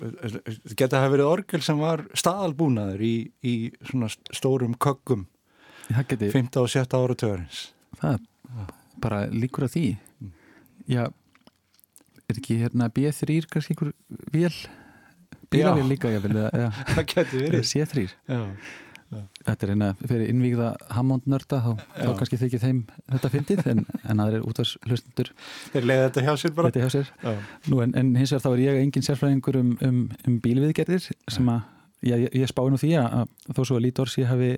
geta 0.78 1.02
hafa 1.02 1.14
verið 1.16 1.30
orgel 1.30 1.64
sem 1.66 1.80
var 1.82 2.04
staðalbúnaður 2.18 3.04
í, 3.06 3.14
í 3.46 3.54
svona 3.90 4.10
stórum 4.10 4.76
geti 6.14 6.30
15 6.34 6.62
og 6.62 6.70
17 6.70 7.00
ára 7.00 7.18
töðarins. 7.18 7.64
það 8.02 8.20
bara 9.00 9.24
líkur 9.32 9.66
að 9.68 9.74
því. 9.78 9.86
Já, 10.90 11.06
er 12.30 12.42
ekki 12.42 12.60
hérna 12.62 12.90
B3 12.94 13.40
kannski 13.50 13.76
einhver 13.76 13.94
vél? 14.34 14.54
Bílavél 15.50 15.88
líka 15.90 16.12
eða, 16.14 16.50
eða, 16.58 16.70
Það 16.92 17.06
eða 17.14 17.42
verið. 17.42 17.66
C3 17.72 18.06
Já. 18.30 18.42
Þetta 19.10 19.66
er 19.66 19.72
hérna 19.74 19.88
fyrir 20.04 20.30
innvígða 20.30 20.68
Hammond 20.94 21.26
nörda 21.30 21.58
þá, 21.64 21.70
þá 21.96 22.04
Já. 22.06 22.12
kannski 22.20 22.38
þykir 22.44 22.62
þeim 22.62 22.82
þetta 23.10 23.32
fyndið 23.34 23.70
en, 23.72 23.80
en 24.06 24.22
aðrir 24.22 24.44
útvars 24.46 24.76
hlustundur 24.86 25.32
Þeir 25.74 25.88
leiði 25.90 26.04
þetta 26.04 26.26
hjá 26.28 26.34
sér 26.44 26.54
bara. 26.60 26.70
þetta 26.70 26.84
hjá 26.84 26.94
sér 26.94 27.10
Já. 27.24 27.32
Nú, 27.72 27.80
en, 27.86 27.96
en 27.98 28.12
hins 28.20 28.34
vegar 28.36 28.44
þá 28.46 28.50
er 28.52 28.62
ég 28.68 28.82
engin 28.84 29.08
sérfræðingur 29.08 29.58
um, 29.64 29.72
um, 29.88 30.04
um 30.30 30.38
bílviðgerðir 30.44 31.08
sem 31.10 31.50
að 31.50 31.64
já, 32.06 32.16
ég, 32.22 32.30
ég 32.38 32.52
spái 32.54 32.70
nú 32.70 32.78
því 32.82 32.94
að, 33.02 33.26
þó 33.50 33.64
svo 33.64 33.80
að 33.80 33.84
Lítors 33.88 34.18
ég 34.22 34.30
hafi 34.30 34.52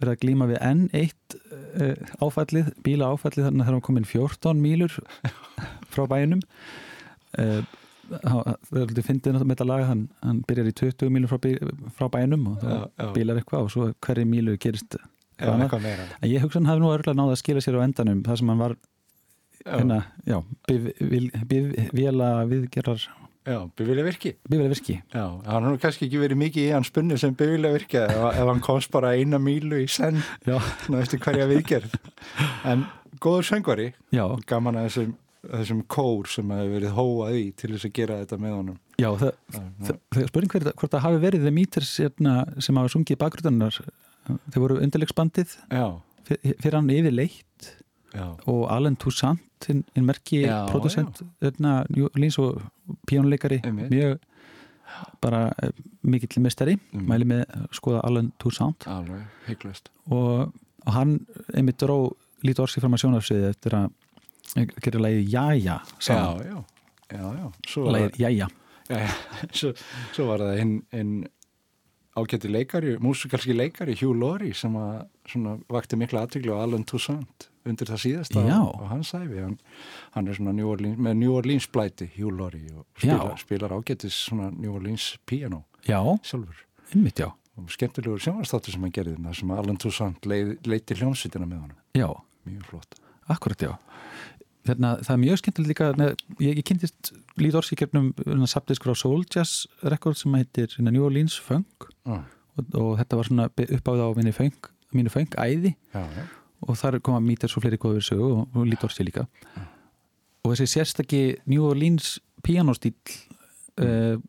verið 0.00 0.14
að 0.14 0.22
glíma 0.22 0.46
við 0.48 0.62
enn 0.70 0.86
eitt 0.96 1.36
uh, 1.50 2.14
áfallið, 2.24 2.70
bíla 2.86 3.10
áfallið 3.12 3.50
þannig 3.50 3.66
að 3.66 3.72
það 3.72 3.80
er 3.80 3.86
komin 3.90 4.08
14 4.08 4.62
mílur 4.62 4.94
frá 5.92 6.06
bænum 6.14 6.46
uh, 7.42 7.60
það 8.10 8.50
er 8.50 8.86
náttúrulega 8.90 9.44
með 9.44 9.54
þetta 9.54 9.68
lag 9.70 9.86
hann, 9.88 10.04
hann 10.24 10.42
byrjar 10.48 10.70
í 10.70 10.76
20 10.82 11.14
mílur 11.14 11.30
frá, 11.32 11.38
frá 11.96 12.10
bænum 12.12 12.46
og 12.52 12.64
það 12.64 13.14
bílar 13.16 13.40
eitthvað 13.40 13.66
og 13.66 13.72
svo 13.74 13.88
hverju 14.06 14.28
mílu 14.28 14.56
gerist. 14.60 14.98
En 15.40 15.64
ég 16.28 16.42
hugsa 16.42 16.58
hann 16.60 16.68
hafi 16.68 16.82
nú 16.82 16.90
örgulega 16.92 17.16
náða 17.16 17.36
að 17.36 17.42
skila 17.44 17.64
sér 17.64 17.80
á 17.80 17.86
endanum 17.86 18.24
það 18.26 18.42
sem 18.42 18.52
hann 18.52 18.60
var 18.60 18.76
hérna, 19.64 20.04
já, 20.28 20.38
bif, 20.68 20.90
vil, 21.00 21.30
bif, 21.48 21.72
vila 21.96 22.30
viðgerðar 22.48 23.06
já 23.48 23.58
bifilja 23.76 24.04
virki. 24.04 24.34
biflega 24.48 24.68
virki 24.68 24.96
Já, 25.12 25.24
hann 25.46 25.64
nú 25.64 25.78
kannski 25.80 26.06
ekki 26.06 26.20
verið 26.20 26.40
mikið 26.42 26.66
í 26.68 26.74
hans 26.74 26.90
spunni 26.92 27.16
sem 27.20 27.34
bifilja 27.36 27.72
virki 27.72 28.00
ef, 28.02 28.12
ef 28.36 28.50
hann 28.50 28.62
komst 28.64 28.92
bara 28.92 29.14
eina 29.16 29.40
mílu 29.40 29.80
í 29.80 29.88
senn 29.88 30.20
já, 30.46 30.58
næstu 30.92 31.20
hverja 31.20 31.48
viðgerð. 31.50 31.96
En 32.68 32.84
góður 33.20 33.48
söngvari, 33.48 33.90
já, 34.14 34.24
gaman 34.48 34.80
að 34.80 34.88
þessum, 34.90 35.16
þessum 35.46 35.82
kór 35.88 36.28
sem 36.28 36.50
hefur 36.52 36.74
verið 36.76 36.94
hóað 36.98 37.36
í 37.40 37.44
til 37.56 37.70
þess 37.74 37.86
að 37.88 37.92
gera 37.96 38.18
þetta 38.22 38.38
með 38.42 38.54
honum. 38.58 38.78
já 39.00 39.08
það, 39.16 39.30
það, 39.56 39.98
það 40.14 40.26
spurning 40.28 40.52
hver, 40.54 40.72
hvort 40.76 40.92
það 40.94 41.04
hafi 41.06 41.20
verið 41.24 41.44
The 41.46 41.52
Meters 41.56 41.92
hérna, 42.02 42.34
sem 42.60 42.76
hafa 42.76 42.92
sungið 42.92 43.18
bakgrunnar 43.22 43.78
þau 44.52 44.60
voru 44.60 44.80
fyr- 46.28 46.56
fyrir 46.60 46.76
hann 46.76 46.90
yfirleitt 46.92 47.70
já, 48.14 48.26
og 48.46 48.66
Alan 48.70 48.96
Toussaint 49.00 49.40
hinn 49.68 49.84
hin 49.96 50.04
merki 50.08 50.42
Já, 50.44 50.66
producent 50.70 51.22
hérna, 51.42 51.84
Orleans 52.14 52.38
og 52.38 52.60
píónuleikari 53.08 53.62
Einmitt. 53.64 53.90
mjög 53.90 54.18
bara 55.22 55.52
eh, 55.62 55.70
mikill 56.02 56.42
mestari 56.42 56.76
Mm. 56.92 57.06
mæli 57.08 57.24
með 57.24 57.44
að 57.54 57.66
skoða 57.78 58.00
Alan 58.04 58.32
Toussaint 58.38 58.86
alveg, 58.90 59.22
hygglust. 59.46 59.88
og, 60.10 60.52
og 60.86 60.92
hann 60.92 61.20
einmitt 61.54 61.78
dró 61.78 62.10
lítið 62.44 62.62
orsi 62.64 62.80
fram 62.80 62.94
að 62.96 63.02
sjónafsviði 63.04 63.50
eftir 63.54 63.76
að 63.78 63.90
gera 64.54 65.02
lagið 65.06 65.28
Jæja 65.34 65.60
Já, 65.60 65.76
saman, 65.98 66.40
já, 66.46 66.62
já, 67.12 67.26
já. 67.40 67.50
Var, 67.76 67.92
lagið 67.96 68.18
Jæja. 68.24 68.48
Já, 68.90 68.98
já. 69.04 69.10
Svo, 69.58 69.74
svo 70.14 70.26
var 70.26 70.42
það 70.42 70.56
hinn, 70.58 70.74
hinn 70.94 71.12
ágætti 72.18 72.50
leikari, 72.50 72.96
músikalski 72.98 73.54
leikari 73.54 73.94
Hugh 74.00 74.16
Laurie 74.18 74.54
sem 74.56 74.74
að 74.76 75.06
svona 75.30 75.56
vakti 75.70 75.98
mikla 75.98 76.24
aðtöklu 76.26 76.56
á 76.58 76.64
Alan 76.64 76.84
Toussaint 76.84 77.46
undir 77.68 77.90
það 77.90 78.00
síðasta 78.04 78.42
Já. 78.46 78.56
og 78.64 78.86
hann 78.90 79.04
sæfi, 79.06 79.38
hann, 79.44 79.58
hann 80.16 80.28
er 80.30 80.38
svona 80.38 80.54
New 80.56 80.70
Orleans, 80.72 80.98
með 80.98 81.18
New 81.20 81.34
Orleans 81.36 81.68
blæti, 81.70 82.08
Hugh 82.16 82.32
Laurie 82.34 82.72
og 82.74 82.86
spilar, 82.96 83.34
Já. 83.34 83.42
spilar 83.44 83.74
ágætis 83.76 84.16
svona 84.26 84.48
New 84.56 84.74
Orleans 84.74 85.12
piano 85.28 85.64
Já, 85.86 86.00
sjálfur. 86.26 86.64
Einmitt 86.94 87.20
já. 87.22 87.30
Og 87.60 87.70
skemmtilegur 87.72 88.20
sjónvastáttur 88.20 88.74
sem 88.74 88.82
hann 88.84 88.92
gerði 88.96 89.14
þarna 89.16 89.36
sem 89.36 89.52
Alan 89.54 89.78
Toussaint 89.80 90.26
leiti 90.26 90.96
hljómsveitina 90.98 91.46
með 91.46 91.62
honum, 91.66 91.78
Já, 91.94 92.08
mjög 92.48 92.66
flott. 92.72 92.98
Akkurat 93.30 93.62
já 93.68 93.72
Þarna, 94.68 94.90
það 95.00 95.14
er 95.14 95.20
mjög 95.22 95.38
skemmtilegt 95.40 95.70
líka 95.70 95.86
ne, 95.96 96.10
ég, 96.42 96.58
ég 96.58 96.66
kynntist 96.68 97.12
Líð 97.40 97.56
Orsi 97.62 97.78
kernum 97.80 98.10
saptiskur 98.50 98.92
á 98.92 98.96
Soul 98.98 99.22
Jazz 99.24 99.64
rekord 99.88 100.18
sem 100.20 100.34
heitir 100.36 100.68
hérna, 100.74 100.92
New 100.92 101.06
Orleans 101.06 101.38
Funk. 101.40 101.88
Ah, 102.04 102.26
og, 102.58 102.76
og 102.76 102.92
þetta 103.00 103.20
var 103.20 103.30
svona 103.30 103.48
uppáð 103.48 104.04
á 104.04 104.08
minni 104.18 104.34
funk, 104.36 104.68
mínu 104.92 105.12
funk 105.12 105.38
æði. 105.40 105.72
Já, 105.94 106.04
já, 106.04 106.26
og 106.66 106.76
þar 106.76 107.00
koma 107.00 107.22
Míters 107.24 107.56
og 107.56 107.64
fleiri 107.64 107.80
góður 107.80 108.04
sögu 108.04 108.30
og, 108.34 108.42
og 108.52 108.68
Líð 108.68 108.84
Orsi 108.90 109.06
líka. 109.06 109.24
Og 110.44 110.52
þessi 110.52 110.74
sérstakki 110.76 111.22
New 111.48 111.64
Orleans 111.68 112.18
pianostíl 112.44 112.94
uh, 113.80 114.20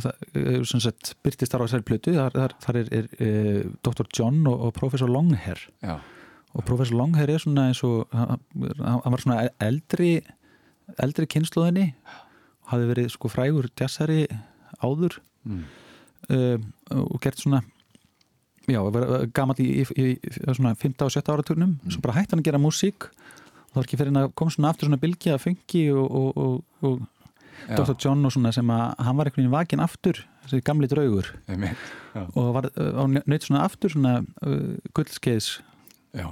það 0.00 0.10
er 0.40 0.66
sem 0.68 0.82
sagt 0.84 1.14
byrtist 1.24 1.52
þar 1.52 1.64
á 1.64 1.66
þessari 1.66 1.88
plötu. 1.88 2.16
Þar, 2.16 2.36
þar, 2.40 2.56
þar 2.64 2.80
er, 2.80 2.90
er 3.00 3.08
uh, 3.18 3.72
Dr. 3.84 4.08
John 4.16 4.44
og, 4.48 4.68
og 4.68 4.74
Professor 4.76 5.10
Longhair. 5.10 5.60
Já, 5.84 5.98
og 6.54 6.64
professor 6.64 6.96
Longhair 6.98 7.32
er 7.34 7.42
svona 7.42 7.68
eins 7.68 7.82
og 7.86 8.08
hann 8.14 8.40
hann 8.54 9.14
var 9.14 9.22
svona 9.22 9.48
eldri 9.62 10.16
eldri 11.00 11.26
kynnslóðinni 11.30 11.88
hafði 12.70 12.90
verið 12.90 13.12
sko 13.12 13.30
frægur 13.32 13.70
jazzari 13.78 14.24
áður. 14.84 15.18
Mm, 15.44 15.64
uh, 16.32 16.58
og 17.00 17.16
gert 17.22 17.40
svona 17.40 17.62
já, 18.68 18.80
gamall 19.36 19.60
í, 19.60 19.82
í, 19.82 19.86
í, 20.00 20.34
svona 20.46 20.74
15 20.74 21.04
og 21.04 21.12
17 21.12 21.34
áraturnum 21.34 21.74
svo 21.88 22.04
bara 22.04 22.18
hætti 22.18 22.34
hann 22.34 22.44
að 22.44 22.50
gera 22.50 22.62
músík. 22.62 23.08
Og 23.08 23.74
það 23.74 23.80
var 23.80 23.88
ekki 23.88 23.98
fyrir 24.00 24.12
hann 24.12 24.22
að 24.22 24.30
koma 24.38 24.54
svona 24.54 24.70
aftur 24.70 24.88
svona 24.88 25.02
bylgja 25.02 25.34
að 25.36 25.42
fengi 25.48 25.84
og, 25.92 26.06
og, 26.20 26.38
og, 26.38 26.86
og 26.86 27.02
Dr. 27.64 27.96
John 27.98 28.24
og 28.26 28.34
svona 28.34 28.52
sem 28.54 28.70
að 28.72 28.86
hann 29.06 29.18
var 29.18 29.28
einhvern 29.28 29.44
veginn 29.44 29.54
vakin 29.54 29.84
aftur 29.84 30.22
þessi 30.44 30.64
gamli 30.64 30.88
draugur. 30.90 31.30
Já, 31.48 32.24
og 32.24 32.50
var 32.56 32.68
á 32.70 33.02
nöyt 33.08 33.46
svona 33.46 33.64
aftur 33.64 33.94
svona 33.94 34.18
uh, 34.44 34.74
gullskeiðs. 34.96 35.58
Já. 36.14 36.28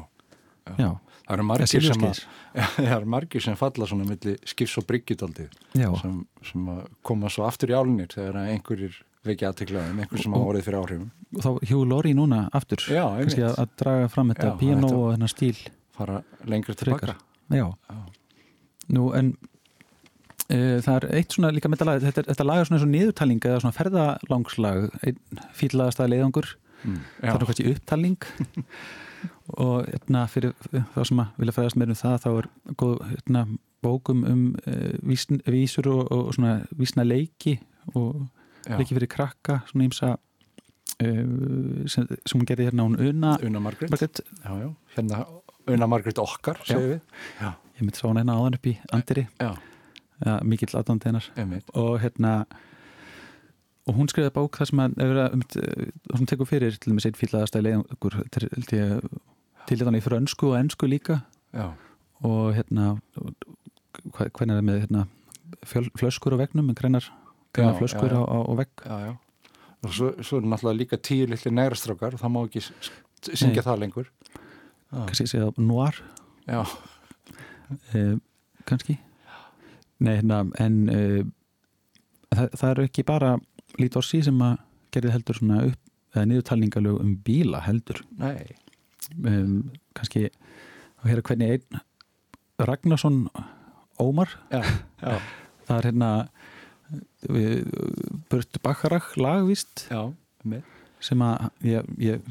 Já, 0.79 0.91
Það 1.23 1.37
eru 1.37 1.45
margir 1.47 1.85
eru 2.97 3.07
margir 3.15 3.45
sem 3.45 3.57
falla 3.57 3.87
svona 3.89 4.05
milli 4.09 4.35
skifs 4.49 4.75
og 4.81 4.87
bryggjutaldið 4.89 5.53
sem, 6.01 6.17
sem 6.45 6.69
koma 7.07 7.31
svo 7.33 7.47
aftur 7.47 7.73
í 7.73 7.77
álunir 7.79 8.11
þegar 8.13 8.41
einhverjir 8.43 8.99
vekja 9.27 9.53
aðteklaðum, 9.53 10.01
einhver 10.03 10.23
sem 10.23 10.35
hafa 10.35 10.51
orðið 10.51 10.67
fyrir 10.67 10.79
áhrifum. 10.81 11.11
og 11.37 11.45
þá 11.45 11.71
Hugh 11.71 11.85
Laurie 11.87 12.17
núna 12.19 12.41
aftur 12.53 12.83
Já, 12.91 13.05
að, 13.07 13.55
að 13.55 13.71
draga 13.85 14.11
fram 14.11 14.35
þetta 14.35 14.57
piano 14.59 14.91
og 14.99 15.07
þennan 15.15 15.31
stíl 15.31 15.55
fara 15.95 16.19
Frekar. 16.43 16.75
tilbaka 16.83 17.15
já, 17.53 17.67
Já. 17.71 18.01
nú 18.97 19.13
en 19.15 19.33
uh, 20.51 20.79
það 20.83 20.97
er 20.97 21.07
eitt 21.21 21.37
svona 21.37 21.53
líka 21.55 21.71
með 21.71 21.83
þetta 21.83 21.89
lag 21.91 22.03
þetta, 22.09 22.27
þetta 22.33 22.49
lag 22.49 22.63
er 22.63 22.69
svona 22.69 22.81
eins 22.81 22.87
og 22.89 22.93
niðurtalning 22.97 23.47
eða 23.47 23.63
svona 23.63 23.79
ferðalangslag 23.79 24.91
einn 25.07 25.43
fýllaðasta 25.59 26.09
leiðangur 26.11 26.51
mm. 26.85 27.01
það 27.21 27.35
er 27.35 27.47
kannski 27.49 27.73
upptalning. 27.73 28.19
Og 29.63 29.87
hérna, 29.87 30.25
fyrir 30.31 30.55
þá 30.95 31.03
sem 31.07 31.21
að 31.23 31.37
vilja 31.39 31.55
fræðast 31.55 31.79
meir 31.79 31.93
um 31.93 31.99
það 31.99 32.17
þá 32.25 32.31
er 32.33 32.49
góð 32.81 32.97
hérna, 33.11 33.45
bókum 33.83 34.25
um 34.27 34.43
uh, 34.67 34.93
vísn, 35.07 35.41
vísur 35.47 35.89
og, 35.93 36.03
og 36.15 36.33
svona 36.35 36.61
vísna 36.79 37.07
leiki 37.07 37.57
og 37.95 38.25
Já. 38.67 38.77
leiki 38.79 38.95
fyrir 38.95 39.11
krakka 39.11 39.61
svona 39.71 39.89
ímsa 39.89 40.13
uh, 40.15 41.87
sem, 41.91 42.07
sem 42.07 42.39
hún 42.39 42.47
gerði 42.47 42.69
hérna 42.71 42.87
hún 42.87 42.99
Una 42.99 43.37
Una 43.43 43.63
Margrét, 43.63 44.23
já, 44.45 44.53
já. 44.63 44.69
hérna 44.97 45.25
Una 45.71 45.91
Margrét 45.91 46.19
okkar 46.23 46.63
ég 47.83 47.83
myndi 47.83 47.99
sá 47.99 48.07
hún 48.09 48.21
hérna 48.21 48.39
áðan 48.39 48.59
upp 48.59 48.71
í 48.71 48.77
ja, 49.43 50.39
mikill 50.47 50.77
aðdandi 50.79 51.11
hennar. 51.11 51.27
Og 51.79 51.97
hérna 52.03 52.45
og 53.89 53.97
hún 53.99 54.11
skrifaði 54.11 54.35
bók 54.37 54.59
þar 54.61 54.71
sem 54.71 54.83
að 54.85 55.01
um, 55.25 55.43
hún 56.17 56.29
tekur 56.31 56.49
fyrir 56.49 56.77
til 56.79 56.95
með 56.95 57.07
sér 57.07 57.19
fýllaðasta 57.19 57.63
leiðangur 57.65 58.19
til, 58.35 58.51
þetta 59.67 59.97
í 59.99 60.05
frönsku 60.05 60.53
og 60.53 60.61
ensku 60.61 60.91
líka. 60.91 61.23
Já, 61.53 61.73
og 62.23 62.55
hérna 62.57 62.95
hvernig 64.15 64.55
er 64.55 64.61
það 64.61 64.65
með 64.69 64.81
hérna, 64.85 65.05
fjöl, 65.69 65.85
flöskur 65.99 66.39
á 66.39 66.43
vegnum 66.43 66.73
greinar, 66.79 67.11
greinar 67.53 67.77
Já, 67.77 67.81
flöskur 67.83 68.15
já, 68.15 68.19
já. 68.19 68.25
Á, 68.25 68.39
á, 68.39 68.53
vegg? 68.63 68.73
já, 68.87 68.97
já 69.11 69.13
og 69.83 69.95
svo, 69.95 70.11
svo 70.23 70.39
er 70.39 70.47
náttúrulega 70.47 70.79
líka 70.79 70.99
tíu 71.03 71.27
litli 71.27 71.51
negrastrákar 71.51 72.15
og 72.15 72.23
það 72.23 72.33
má 72.35 72.41
ekki 72.47 72.63
syngja 72.63 73.63
Nei. 73.63 73.67
það 73.67 73.81
lengur. 73.83 74.11
Kannski 74.93 75.27
segja 75.27 75.49
noir. 75.59 75.99
Já, 76.47 76.63
eh, 77.97 78.15
kannski? 78.69 78.99
Nei 80.03 80.17
hérna 80.19 80.43
en 80.63 80.77
eh, 80.91 81.23
það, 82.31 82.49
það 82.61 82.71
eru 82.71 82.87
ekki 82.89 83.05
bara 83.07 83.33
Lít 83.81 83.97
Orsi 83.99 84.23
sem 84.25 84.39
að 84.45 84.59
gerði 84.93 85.15
heldur 85.15 85.39
svona 85.39 85.63
upp 85.71 86.17
eða 86.17 86.27
niðurtalningalög 86.29 87.01
um 87.01 87.15
bíla 87.25 87.63
heldur. 87.65 88.03
Nei. 88.21 88.53
Um, 89.25 89.73
kannski 89.97 90.29
að 91.03 91.09
heyra 91.11 91.25
hvernig 91.27 91.57
einn 91.57 91.81
Ragnarsson 92.63 93.25
Ómar 94.01 94.31
já, 94.53 94.63
já, 95.03 95.17
það 95.67 95.77
er 95.77 95.89
hérna 95.89 96.11
Burt 98.31 98.61
Bacharach 98.63 99.17
lagvist 99.19 99.87
já, 99.91 100.13
sem 101.03 101.25
að 101.27 101.49
ég, 101.67 101.91
ég 101.99 102.31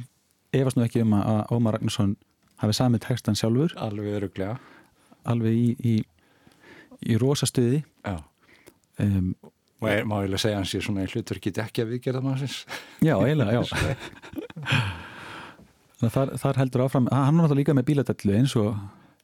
efast 0.55 0.79
nú 0.79 0.85
ekki 0.87 1.03
um 1.03 1.17
að 1.19 1.41
Ómar 1.57 1.77
Ragnarsson 1.77 2.15
hafi 2.61 2.77
samið 2.77 3.03
textan 3.07 3.37
sjálfur. 3.37 3.75
Alveg 3.81 4.15
öruglega 4.21 4.59
alveg 5.27 5.55
í, 5.55 5.69
í, 5.85 5.95
í 7.11 7.17
rosastuði 7.21 7.81
já. 7.81 8.17
Um, 9.01 9.33
og 9.81 9.89
er, 9.89 10.05
má 10.05 10.19
ég 10.21 10.37
segja 10.41 10.61
hans 10.61 10.73
ég 10.77 10.85
svona 10.85 11.05
í 11.05 11.11
hlutur 11.11 11.41
geti 11.41 11.63
ekki 11.63 11.83
að 11.83 11.95
viðgerða 11.95 12.23
mannsins 12.25 12.61
já, 13.01 13.15
eiginlega, 13.17 13.59
já. 13.59 13.61
Að 16.01 16.11
þar, 16.15 16.33
þar 16.41 16.63
heldur 16.63 16.85
áfram 16.85 17.09
hann 17.11 17.37
var 17.37 17.47
náttúrulega 17.47 17.61
líka 17.63 17.77
með 17.77 17.89
bíladellu 17.91 18.37
eins 18.37 18.57
og 18.59 18.75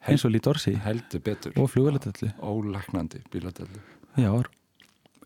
eins 0.07 0.25
og 0.25 0.31
Lít 0.31 0.47
Orsi 0.47 0.73
heldur 0.83 1.21
betur. 1.23 1.55
Og 1.59 1.69
flugveladellu 1.71 2.31
ólæknandi 2.39 3.21
bíladellu. 3.31 3.81
Já, 4.17 4.31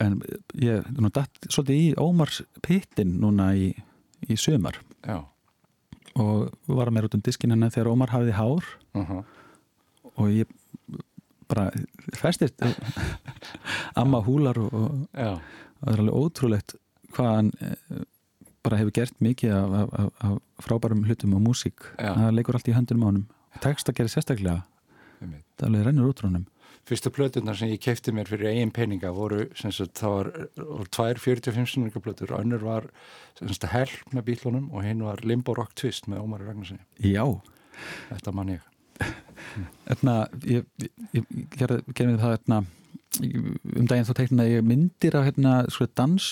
en 0.02 0.22
ég 0.58 0.88
nú 0.98 1.12
datt 1.14 1.46
svolítið 1.48 1.82
í 1.82 1.92
Ómars 2.02 2.42
pittin 2.66 3.18
núna 3.22 3.52
í, 3.56 3.72
í 4.28 4.38
sömar 4.40 4.80
já, 5.06 5.22
og 6.20 6.52
var 6.68 6.92
með 6.92 7.10
út 7.10 7.20
um 7.20 7.26
diskin 7.26 7.54
hennar 7.54 7.74
þegar 7.74 7.92
Ómar 7.94 8.14
hafiði 8.16 8.38
hár. 8.40 8.74
Uh 8.98 9.22
og 10.20 10.28
ég 10.28 10.50
bara 11.52 11.68
festist 12.18 12.64
amma 14.00 14.22
húlar 14.26 14.60
og, 14.62 14.72
og 14.72 14.96
það 15.12 15.92
er 15.92 16.04
alveg 16.06 16.18
ótrúlegt 16.22 16.76
hvað 17.12 17.36
hann 17.36 17.52
eh, 17.60 18.02
bara 18.62 18.80
hefur 18.80 18.94
gert 18.96 19.18
mikið 19.24 19.54
af, 19.58 19.76
af, 19.82 19.94
af, 20.00 20.10
af 20.28 20.66
frábærum 20.66 21.04
hlutum 21.08 21.34
og 21.34 21.42
músík. 21.48 21.88
Það 21.98 22.36
leikur 22.38 22.58
allt 22.58 22.70
í 22.70 22.76
höndunum 22.78 23.06
á 23.06 23.10
honum. 23.10 23.28
Tekst 23.64 23.90
að 23.90 23.98
gera 23.98 24.12
sérstaklega. 24.14 24.62
Það 25.58 25.68
alveg 25.68 25.88
rennur 25.88 26.12
út 26.12 26.22
frá 26.22 26.30
honum. 26.30 26.46
Fyrstu 26.90 27.12
plötunar 27.14 27.58
sem 27.58 27.70
ég 27.70 27.82
kefti 27.82 28.14
mér 28.14 28.30
fyrir 28.30 28.52
eigin 28.52 28.72
peninga 28.74 29.12
voru, 29.14 29.44
sagt, 29.54 30.00
það 30.00 30.16
var, 30.16 30.30
var 30.58 30.88
tvær 30.98 31.20
45 31.22 31.70
sinninga 31.70 32.02
plötur, 32.02 32.34
önnur 32.40 32.64
var 32.66 32.88
Help 33.72 34.16
með 34.16 34.26
bílunum 34.32 34.72
og 34.74 34.86
hinn 34.86 35.04
var 35.06 35.22
Limbo 35.26 35.54
Rock 35.58 35.76
Twist 35.78 36.10
með 36.10 36.24
Ómari 36.26 36.48
Ragnarssoni. 36.50 36.82
Já, 37.06 37.26
Þetta 38.10 38.34
man 38.36 38.54
ég. 38.56 38.71
Þarna, 39.88 40.14
ég, 40.48 40.64
ég, 40.80 40.92
ég 41.18 41.26
gerði, 41.58 41.82
gerði 41.98 42.20
það 42.22 42.36
hérna, 42.36 42.60
um 43.22 43.88
daginn 43.90 44.08
þá 44.08 44.14
teiknaði 44.22 44.54
ég 44.56 44.64
myndir 44.68 45.18
af 45.20 45.26
hérna, 45.28 45.56
sko, 45.74 45.88
dans 46.00 46.28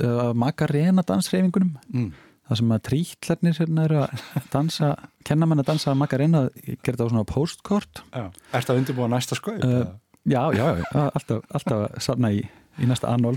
af 0.00 0.32
Macarena 0.36 1.02
dansreifingunum 1.08 1.74
Mm. 1.92 2.10
það 2.48 2.58
sem 2.60 2.72
að 2.76 2.82
trítlarnir 2.88 3.58
hérna 3.60 3.84
eru 3.88 4.00
að 4.06 4.48
dansa, 4.52 4.90
kenna 5.24 5.46
menn 5.48 5.60
að 5.60 5.70
dansa 5.72 5.90
að 5.92 6.00
Macarena, 6.02 6.42
ég 6.66 6.78
gerði 6.84 7.00
það 7.02 7.08
á 7.08 7.12
svona 7.12 7.28
postkort 7.32 8.02
Já. 8.12 8.24
Ertu 8.52 8.72
að 8.74 8.80
undirbúa 8.82 9.08
næsta 9.12 9.36
skaup? 9.38 9.64
Uh, 9.64 9.86
já, 10.24 10.42
já, 10.56 10.66
já, 10.80 10.86
alltaf, 11.10 11.44
alltaf 11.50 11.84
að 11.88 12.00
safna 12.08 12.32
í, 12.32 12.42
í 12.80 12.88
næsta 12.88 13.08
annól 13.12 13.36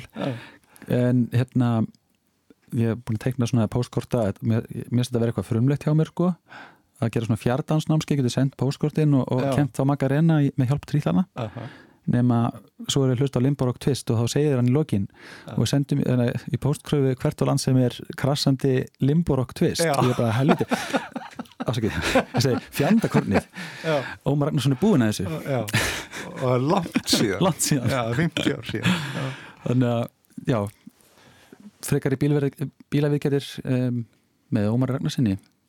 en 0.88 1.26
hérna 1.34 1.72
ég 2.76 2.92
hef 2.94 3.00
búin 3.04 3.18
að 3.18 3.24
teikna 3.26 3.48
svona 3.50 3.68
postkorta 3.72 4.28
mér 4.46 4.68
finnst 4.70 5.10
þetta 5.10 5.18
að 5.18 5.24
vera 5.24 5.32
eitthvað 5.34 5.48
frumlegt 5.50 5.88
hjá 5.88 5.96
mér 5.98 6.12
sko 6.12 6.34
að 7.00 7.12
gera 7.16 7.30
svona 7.30 7.40
fjardansnámskeið 7.44 8.19
getur 8.23 8.34
sendt 8.34 8.58
postkortin 8.60 9.13
og, 9.19 9.28
og 9.32 9.44
Já. 9.46 9.52
kent 9.56 9.78
þá 9.78 9.86
Macarena 9.88 10.42
í- 10.44 10.52
með 10.60 10.73
hjálp 10.73 10.86
trítlana 10.90 11.23
Aha. 11.40 11.67
nema 12.10 12.40
svo 12.90 13.04
er 13.06 13.13
ég 13.13 13.21
hlust 13.21 13.38
á 13.38 13.42
Limborg 13.44 13.78
Twist 13.80 14.10
og 14.12 14.17
þá 14.23 14.32
segir 14.34 14.56
hann 14.58 14.67
í 14.71 14.73
lokin 14.73 15.06
og 15.56 15.67
sendum 15.69 16.02
uh, 16.04 16.26
í 16.52 16.58
postkröfu 16.62 17.13
hvert 17.21 17.44
og 17.46 17.52
land 17.52 17.62
sem 17.62 17.78
er 17.80 17.96
krassandi 18.17 18.80
Limborg 19.06 19.54
Twist 19.56 19.86
og 19.86 20.04
ég 20.10 20.15
er 20.15 20.17
bara 20.17 20.34
helviti 20.40 20.67
ásakið, 21.69 21.92
ég 22.34 22.42
segi 22.42 22.60
fjandakornið. 22.73 23.46
Ómar 24.26 24.48
Ragnarsson 24.50 24.73
er 24.73 24.80
búin 24.82 25.04
að 25.06 25.12
þessu 25.12 25.42
Já. 25.44 25.60
Og 26.48 26.63
langt 26.63 27.12
síðan. 27.12 27.42
langt 27.46 27.62
síðan 27.65 27.92
Já, 27.94 28.00
50 28.15 28.56
ár 28.56 28.69
síðan. 28.69 28.96
Já. 29.19 29.26
þannig 29.67 29.90
að, 29.92 30.06
já 30.50 30.60
frekar 31.90 32.15
í 32.15 32.19
bílaviðgerðir 32.23 33.50
um, 33.69 34.00
með 34.56 34.69
Ómar 34.73 34.96
Ragnarssoni 34.96 35.36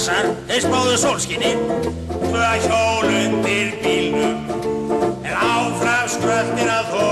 Eldur. 0.00 0.36
þeir 0.48 0.62
spáðu 0.64 0.94
sólskinni 0.96 1.50
Tvö 2.08 2.46
hjól 2.64 3.04
undir 3.04 3.74
bílnum 3.82 4.38
En 5.28 5.34
áfram 5.36 6.06
skröldir 6.08 6.70
að 6.72 6.86
þó 6.94 7.08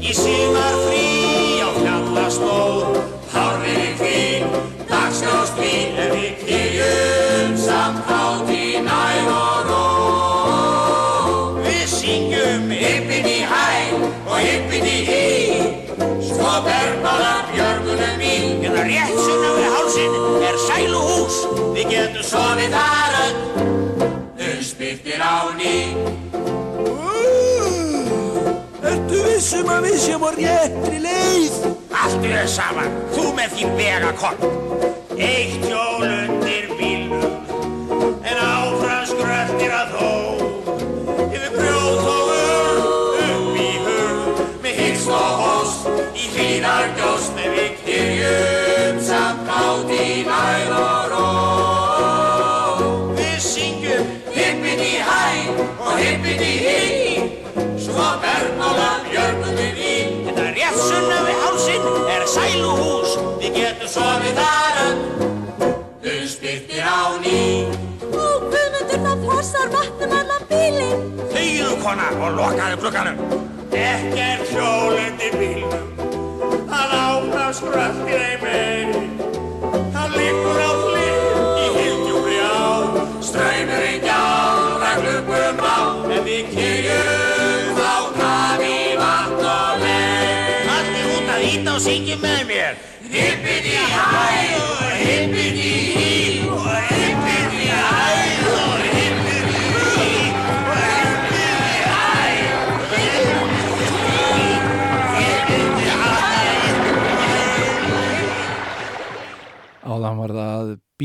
Í 0.00 0.14
símar 0.16 0.78
frí 0.86 1.04
á 1.60 1.68
fjallastóð 1.76 2.96
Hárið 3.34 3.76
í 3.76 3.90
kvín, 4.00 4.56
dagsljóst 4.88 5.60
vín 5.60 6.00
En 6.00 6.16
við 6.16 6.40
kýjum 6.46 7.52
samt 7.60 8.08
hátt 8.08 8.48
í 8.56 8.80
næð 8.86 9.30
og 9.36 9.68
ró 9.68 9.84
Við 11.60 11.84
syngjum 11.92 12.72
hippin 12.72 13.28
í 13.28 13.38
hæ 13.52 13.68
og 14.24 14.36
hippin 14.40 14.88
í 14.88 14.98
hí 15.12 15.28
Svo 16.24 16.56
bergmálar 16.64 17.49
rétt 18.86 19.18
sunna 19.24 19.50
við 19.56 19.68
hálsin 19.74 20.16
er 20.48 20.58
sæluhús 20.66 21.38
Við 21.76 21.92
getum 21.94 22.26
sofið 22.26 22.74
þar 22.76 23.18
öll. 23.24 23.38
Uppspyrtir 24.50 25.22
á 25.22 25.48
ný. 25.58 25.76
Ertu 28.90 29.22
vissum 29.26 29.70
að 29.70 29.88
við 29.88 29.96
séum 30.04 30.26
á 30.26 30.30
réttri 30.36 31.02
leið? 31.04 31.60
Allt 32.00 32.28
er 32.32 32.48
saman, 32.48 33.00
þú 33.14 33.30
með 33.36 33.56
þín 33.58 33.74
vegakoll 33.78 34.52
Eitt 35.20 35.66
hjól 35.68 36.39
kona 71.90 72.06
og 72.24 72.36
lokaðu 72.38 72.76
glugganum. 72.80 73.16
Ekkert 73.72 74.50
hjólindi 74.52 75.30
bílnum 75.38 75.86
Það 76.70 76.92
áfram 76.98 77.52
skröltir 77.58 78.22
ei 78.26 78.36
meiri. 78.42 79.02
Það 79.94 80.14
liggur 80.18 80.60
á 80.62 80.70
hlið 80.82 81.58
í 81.64 81.66
hildjúri 81.76 82.38
á 82.46 82.62
Ströymurinn 83.26 84.06
gjára 84.06 84.92
glugum 85.00 85.62
á. 85.66 85.78
En 86.14 86.24
við 86.28 86.54
kyrjum 86.54 87.82
á 87.82 87.96
kafi 88.20 88.78
vatn 89.02 89.46
og 89.56 89.84
leið. 89.84 90.72
Allir 90.78 91.12
út 91.16 91.36
að 91.36 91.46
íta 91.50 91.74
og 91.74 91.86
syngjum 91.88 92.26
með 92.26 92.42
mér. 92.52 92.82
Hippin 93.10 93.72
í 93.74 93.78
hæ 93.96 94.10
og 94.62 94.90
hippin 95.02 95.89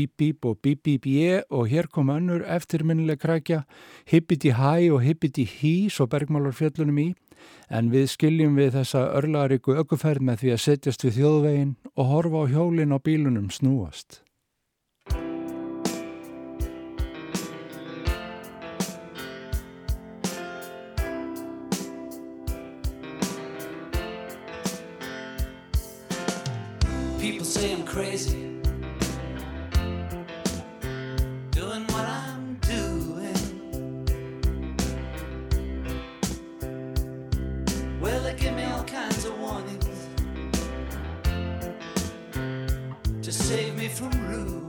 bíp 0.04 0.44
og 0.44 0.60
bíp 0.60 1.06
ég 1.08 1.48
og 1.50 1.70
hér 1.72 1.88
kom 1.88 2.12
önnur 2.12 2.44
eftirminnileg 2.44 3.18
krækja 3.18 3.62
hippiti 4.04 4.52
hæ 4.52 4.92
og 4.92 5.00
hippiti 5.02 5.48
hí 5.48 5.88
svo 5.88 6.06
bergmálar 6.06 6.52
fjöllunum 6.52 7.00
í 7.00 7.08
en 7.70 7.90
við 7.90 8.10
skiljum 8.12 8.58
við 8.58 8.76
þessa 8.76 9.06
örlaríku 9.18 9.74
ökuferð 9.80 10.28
með 10.28 10.44
því 10.44 10.52
að 10.54 10.62
setjast 10.66 11.06
við 11.06 11.18
þjóðvegin 11.20 11.74
og 11.96 12.12
horfa 12.12 12.44
á 12.44 12.50
hjólin 12.52 12.94
á 12.94 12.98
bílunum 13.00 13.50
snúast. 13.50 14.22
People 27.18 27.44
say 27.44 27.72
I'm 27.72 27.82
crazy. 27.82 28.45
from 43.88 44.10
Rue. 44.28 44.65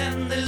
And 0.00 0.30
they 0.30 0.39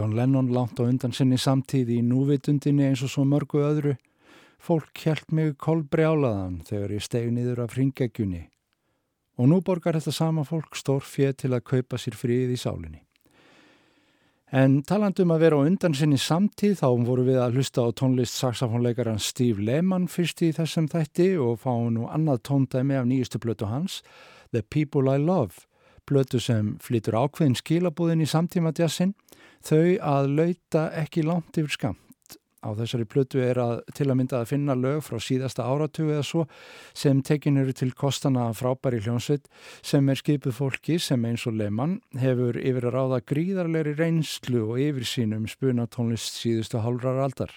John 0.00 0.16
Lennon 0.16 0.48
langt 0.48 0.80
á 0.80 0.88
undan 0.88 1.12
sinni 1.12 1.36
samtíð 1.36 1.90
í 1.92 1.98
núvitundinni 2.00 2.86
eins 2.86 3.02
og 3.04 3.10
svo 3.12 3.26
mörgu 3.28 3.58
öðru. 3.60 3.90
Fólk 4.56 4.96
hjælt 4.96 5.28
mig 5.36 5.58
kolbrjálaðan 5.60 6.62
þegar 6.64 6.94
ég 6.94 7.04
steg 7.04 7.26
niður 7.28 7.60
af 7.66 7.74
ringegjunni. 7.76 8.46
Og 9.36 9.50
nú 9.52 9.58
borgar 9.60 9.98
þetta 9.98 10.14
sama 10.16 10.46
fólk 10.48 10.72
stór 10.80 11.04
fér 11.04 11.36
til 11.36 11.52
að 11.52 11.66
kaupa 11.68 12.00
sér 12.00 12.16
frið 12.16 12.54
í 12.54 12.56
sálinni. 12.62 13.02
En 14.56 14.80
talandum 14.88 15.36
að 15.36 15.44
vera 15.44 15.60
á 15.60 15.68
undan 15.68 15.92
sinni 15.92 16.16
samtíð 16.16 16.80
þá 16.80 16.88
voru 17.04 17.28
við 17.28 17.44
að 17.44 17.60
hlusta 17.60 17.84
á 17.84 17.92
tónlist 17.92 18.40
saxofónleikaran 18.40 19.20
Steve 19.20 19.60
Lehman 19.60 20.08
fyrst 20.08 20.40
í 20.40 20.54
þessum 20.56 20.88
þætti 20.88 21.34
og 21.44 21.60
fá 21.60 21.74
nú 21.92 22.08
annað 22.08 22.46
tóndæmi 22.48 22.96
af 22.96 23.04
nýjustu 23.04 23.36
blötu 23.44 23.68
hans, 23.68 24.00
The 24.56 24.64
People 24.64 25.12
I 25.12 25.20
Love, 25.20 25.68
blötu 26.08 26.40
sem 26.42 26.76
flytur 26.82 27.18
ákveðin 27.18 27.58
skilabúðin 27.58 28.24
í 28.24 28.28
samtíma 28.30 28.72
djassin, 28.76 29.14
þau 29.64 29.98
að 29.98 30.30
lauta 30.38 30.88
ekki 31.02 31.26
langt 31.26 31.58
yfir 31.60 31.76
skamt. 31.76 32.06
Á 32.60 32.76
þessari 32.76 33.06
plötu 33.08 33.40
er 33.40 33.56
að 33.56 33.78
til 33.96 34.10
að 34.10 34.18
mynda 34.20 34.42
að 34.42 34.50
finna 34.50 34.74
lög 34.76 35.00
frá 35.06 35.16
síðasta 35.24 35.64
áratugu 35.64 36.12
eða 36.12 36.26
svo 36.28 36.42
sem 36.92 37.22
tekin 37.24 37.56
eru 37.56 37.72
til 37.72 37.88
kostana 37.96 38.50
frábæri 38.52 39.00
hljónsveit 39.00 39.48
sem 39.80 40.12
er 40.12 40.20
skipuð 40.20 40.58
fólki 40.58 40.98
sem 41.00 41.24
eins 41.24 41.46
og 41.48 41.56
Lehmann 41.56 42.02
hefur 42.20 42.60
yfir 42.60 42.90
að 42.90 42.96
ráða 42.98 43.22
gríðarleiri 43.32 43.96
reynslu 43.96 44.66
og 44.66 44.84
yfir 44.84 45.08
sínum 45.08 45.48
spuna 45.48 45.88
tónlist 45.88 46.36
síðustu 46.36 46.84
hálfrar 46.84 47.24
aldar. 47.24 47.56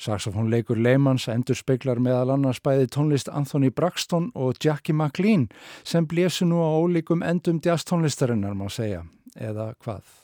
Saxofónleikur 0.00 0.80
Lehmanns 0.80 1.28
endur 1.28 1.58
speiklar 1.58 2.00
meðal 2.02 2.34
annars 2.34 2.62
bæði 2.64 2.90
tónlist 2.96 3.30
Anthony 3.30 3.70
Braxton 3.70 4.30
og 4.34 4.58
Jackie 4.62 4.96
McLean 4.96 5.48
sem 5.84 6.06
blésu 6.06 6.48
nú 6.48 6.64
á 6.64 6.68
ólíkum 6.74 7.22
endum 7.22 7.60
djastónlistarinnar 7.62 8.58
má 8.58 8.66
segja, 8.72 9.04
eða 9.36 9.74
hvað? 9.78 10.23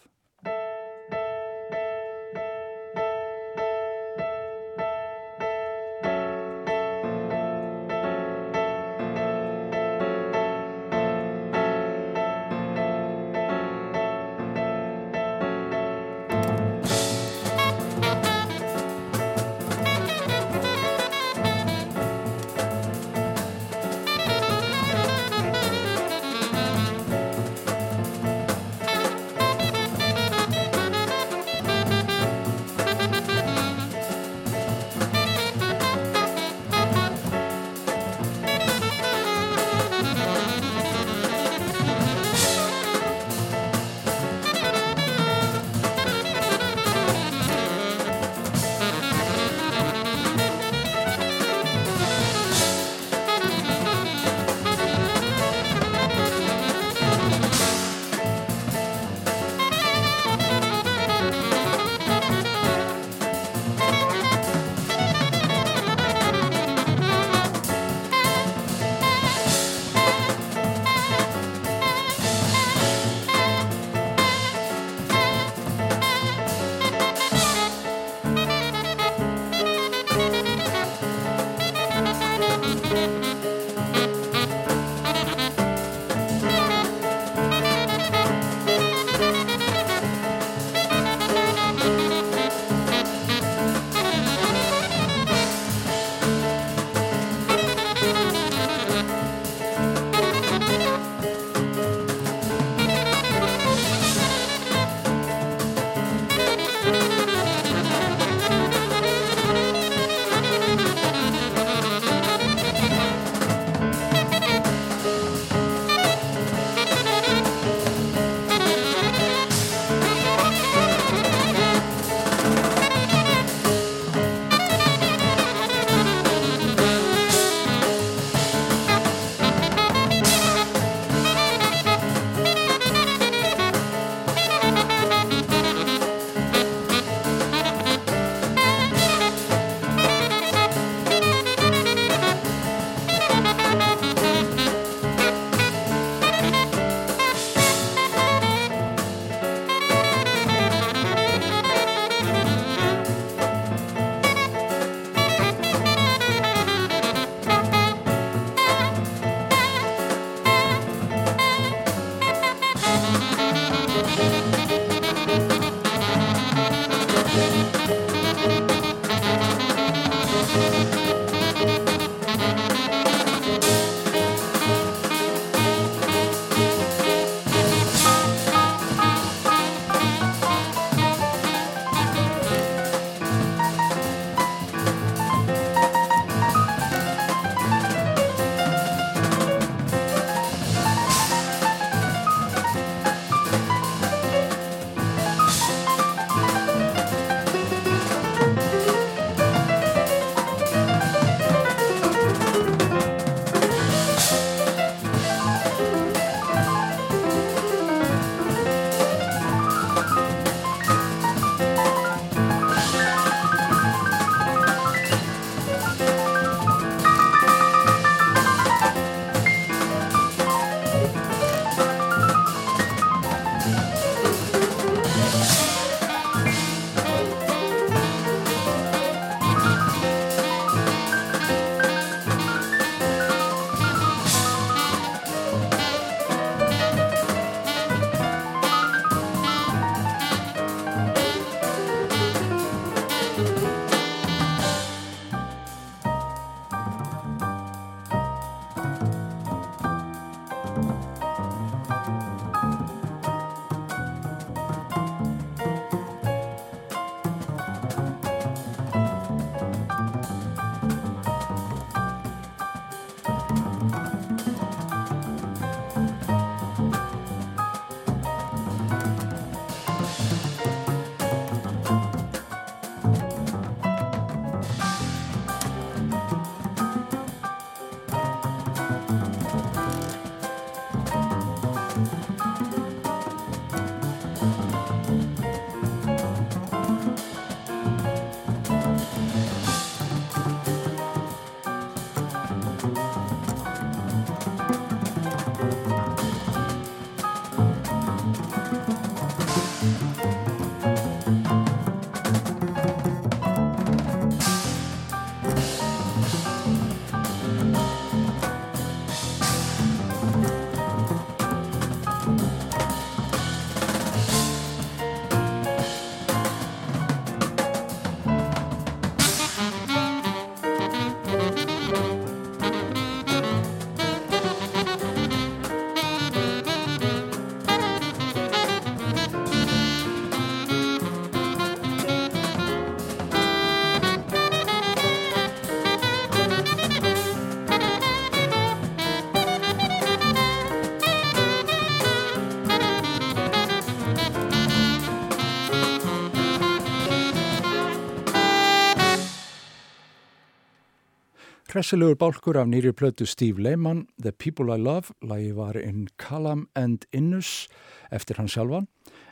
Kressilegur 351.70 352.16
bálkur 352.18 352.56
af 352.58 352.66
nýri 352.66 352.90
plötu 352.90 353.26
Steve 353.30 353.62
Lehman, 353.62 354.08
The 354.18 354.32
People 354.32 354.74
I 354.74 354.78
Love, 354.82 355.12
lagi 355.22 355.52
var 355.54 355.76
In 355.78 356.08
Callam 356.18 356.66
and 356.74 357.04
Innus 357.12 357.68
eftir 358.10 358.40
hann 358.40 358.48
sjálfan, 358.50 358.88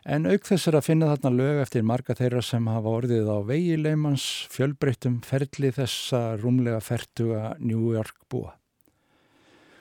en 0.07 0.28
auk 0.30 0.47
þess 0.47 0.68
er 0.70 0.76
að 0.78 0.86
finna 0.86 1.09
þarna 1.11 1.32
lög 1.34 1.59
eftir 1.64 1.82
marga 1.82 2.14
þeirra 2.14 2.43
sem 2.47 2.68
hafa 2.70 2.93
orðið 3.01 3.26
á 3.26 3.39
vegi 3.49 3.74
Lehmans 3.80 4.28
fjölbreyttum 4.55 5.16
ferli 5.26 5.72
þessa 5.74 6.20
rúmlega 6.39 6.78
fertuga 6.78 7.57
New 7.59 7.91
York 7.97 8.14
búa. 8.30 8.55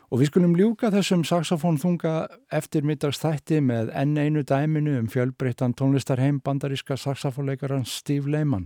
Og 0.10 0.24
við 0.24 0.32
skulum 0.32 0.58
ljúka 0.58 0.90
þessum 0.90 1.28
saxofónþunga 1.30 2.16
eftir 2.58 2.90
middagstætti 2.90 3.62
með 3.62 3.94
enn 3.94 4.18
einu 4.18 4.42
dæminu 4.42 4.98
um 4.98 5.14
fjölbreyttan 5.14 5.78
tónlistarheim 5.78 6.42
bandaríska 6.42 6.98
saxofónleikaran 6.98 7.86
Steve 7.86 8.34
Lehman. 8.34 8.66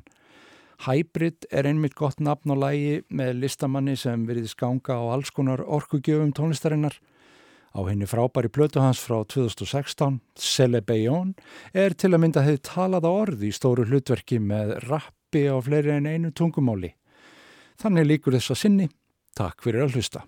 Hybrid 0.81 1.45
er 1.53 1.67
einmitt 1.69 1.93
gott 1.93 2.21
nafn 2.23 2.55
og 2.55 2.61
lægi 2.63 3.01
með 3.13 3.35
listamanni 3.43 3.93
sem 3.99 4.23
veriði 4.25 4.49
skanga 4.49 4.97
á 4.97 5.13
alls 5.13 5.29
konar 5.29 5.61
orkugjöfum 5.61 6.31
tónlistarinnar. 6.33 6.95
Á 7.71 7.79
henni 7.85 8.07
frábæri 8.09 8.49
plötu 8.49 8.81
hans 8.81 8.99
frá 8.99 9.21
2016, 9.21 10.19
Cele 10.35 10.81
Bayon, 10.81 11.35
er 11.73 11.93
til 11.93 12.11
að 12.11 12.23
mynda 12.25 12.43
hefði 12.43 12.63
talað 12.65 13.07
á 13.07 13.11
orði 13.11 13.51
í 13.51 13.55
stóru 13.55 13.85
hlutverki 13.85 14.41
með 14.41 14.75
rappi 14.89 15.45
á 15.47 15.55
fleiri 15.61 15.93
en 15.99 16.09
einu 16.09 16.33
tungumáli. 16.33 16.95
Þannig 17.79 18.09
líkur 18.09 18.35
þess 18.39 18.55
að 18.55 18.61
sinni. 18.65 18.89
Takk 19.37 19.61
fyrir 19.63 19.85
að 19.85 19.95
hlusta. 19.95 20.25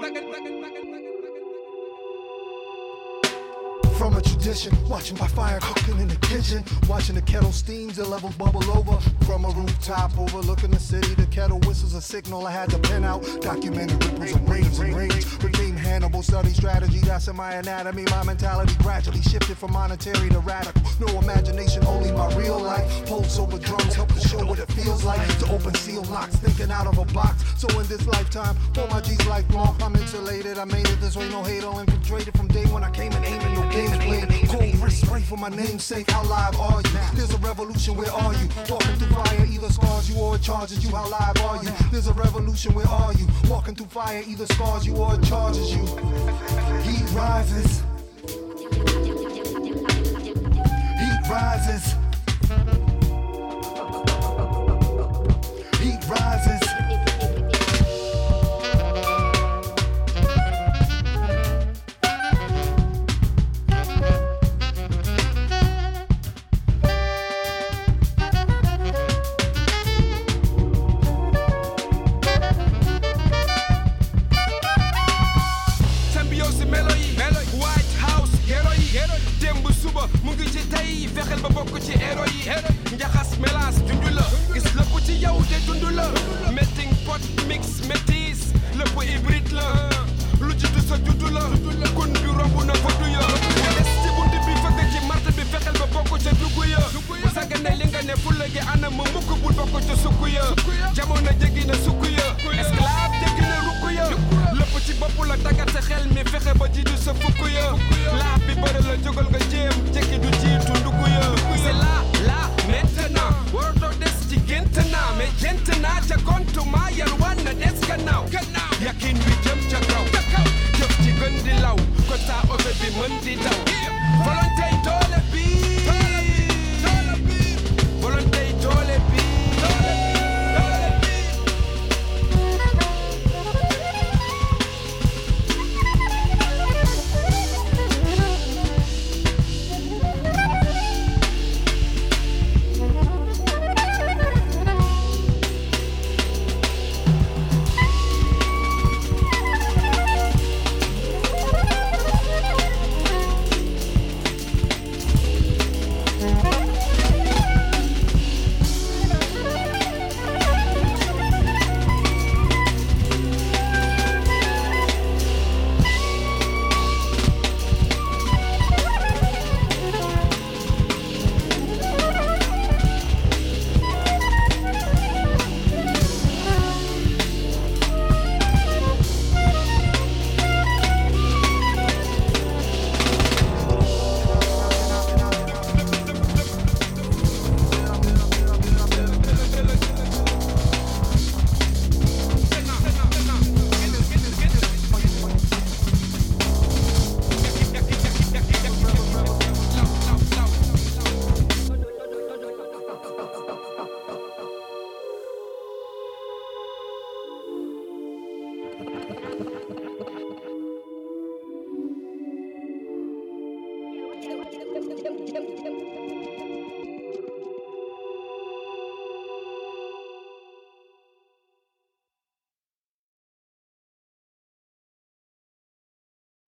nugget, 0.00 0.24
nugget, 0.32 0.52
nugget. 0.62 0.79
Watching 4.40 5.18
by 5.18 5.26
fire 5.28 5.60
cooking 5.60 6.00
in 6.00 6.08
the 6.08 6.16
kitchen. 6.16 6.64
Watching 6.88 7.14
the 7.14 7.20
kettle 7.20 7.52
steams, 7.52 7.96
the 7.96 8.08
levels 8.08 8.34
bubble 8.36 8.64
over. 8.70 8.98
From 9.26 9.44
a 9.44 9.50
rooftop 9.50 10.18
overlooking 10.18 10.70
the 10.70 10.78
city, 10.78 11.14
the 11.14 11.26
kettle 11.26 11.60
whistles 11.60 11.92
a 11.92 12.00
signal 12.00 12.46
I 12.46 12.50
had 12.50 12.70
to 12.70 12.78
pen 12.78 13.04
out. 13.04 13.22
Documented 13.42 14.02
ripples 14.02 14.32
and 14.32 14.48
rains 14.48 14.78
and 14.78 14.96
rage. 14.96 15.38
Became 15.40 15.76
Hannibal, 15.76 16.22
study 16.22 16.48
strategy. 16.54 17.00
That's 17.00 17.28
in 17.28 17.36
my 17.36 17.52
anatomy. 17.52 18.04
My 18.10 18.24
mentality 18.24 18.74
gradually 18.82 19.20
shifted 19.20 19.58
from 19.58 19.72
monetary 19.72 20.30
to 20.30 20.38
radical. 20.38 20.82
No 20.98 21.18
imagination, 21.18 21.84
only 21.84 22.10
my 22.10 22.34
real 22.34 22.58
life. 22.58 23.06
Pulse 23.06 23.38
over 23.38 23.58
drums 23.58 23.94
help 23.94 24.10
to 24.14 24.26
show 24.26 24.44
what 24.46 24.58
it 24.58 24.72
feels 24.72 25.04
like. 25.04 25.20
To 25.40 25.52
open 25.52 25.74
seal 25.74 26.02
locks, 26.04 26.36
thinking 26.36 26.70
out 26.70 26.86
of 26.86 26.96
a 26.96 27.04
box. 27.12 27.44
So 27.58 27.68
in 27.78 27.86
this 27.88 28.06
lifetime, 28.06 28.56
for 28.72 28.88
my 28.88 29.02
G's 29.02 29.24
lifelong, 29.26 29.76
I'm 29.82 29.94
insulated. 29.96 30.56
I 30.56 30.64
made 30.64 30.88
it 30.88 30.98
this 31.00 31.14
way, 31.14 31.28
no 31.28 31.42
hate, 31.42 31.62
all 31.62 31.78
infiltrated 31.78 32.34
from 32.38 32.48
day 32.48 32.64
when 32.66 32.82
I 32.82 32.90
came 32.90 33.12
in 33.12 33.22
aiming, 33.22 33.54
no 33.54 33.68
games 33.70 33.96
played. 33.98 34.29
Cold 34.48 34.76
wrist 34.76 35.00
spray 35.06 35.20
for 35.22 35.36
my 35.36 35.48
namesake. 35.48 36.10
How 36.10 36.22
live 36.24 36.58
are 36.58 36.80
you? 36.80 36.90
There's 37.14 37.32
a 37.34 37.38
revolution, 37.38 37.96
where 37.96 38.10
are 38.12 38.32
you? 38.34 38.48
Walking 38.68 38.96
through 38.96 39.14
fire, 39.14 39.46
either 39.46 39.70
scars 39.70 40.10
you 40.10 40.20
or 40.20 40.38
charges 40.38 40.84
you. 40.84 40.90
How 40.90 41.08
live 41.08 41.36
are 41.44 41.62
you? 41.62 41.70
There's 41.90 42.06
a 42.08 42.12
revolution, 42.14 42.74
where 42.74 42.88
are 42.88 43.12
you? 43.14 43.26
Walking 43.48 43.74
through 43.74 43.86
fire, 43.86 44.22
either 44.26 44.46
scars 44.46 44.86
you 44.86 44.96
or 44.96 45.16
charges 45.18 45.72
you. 45.72 45.84
Heat 46.82 47.10
rises. 47.12 47.82
Heat 50.98 51.30
rises. 51.30 51.99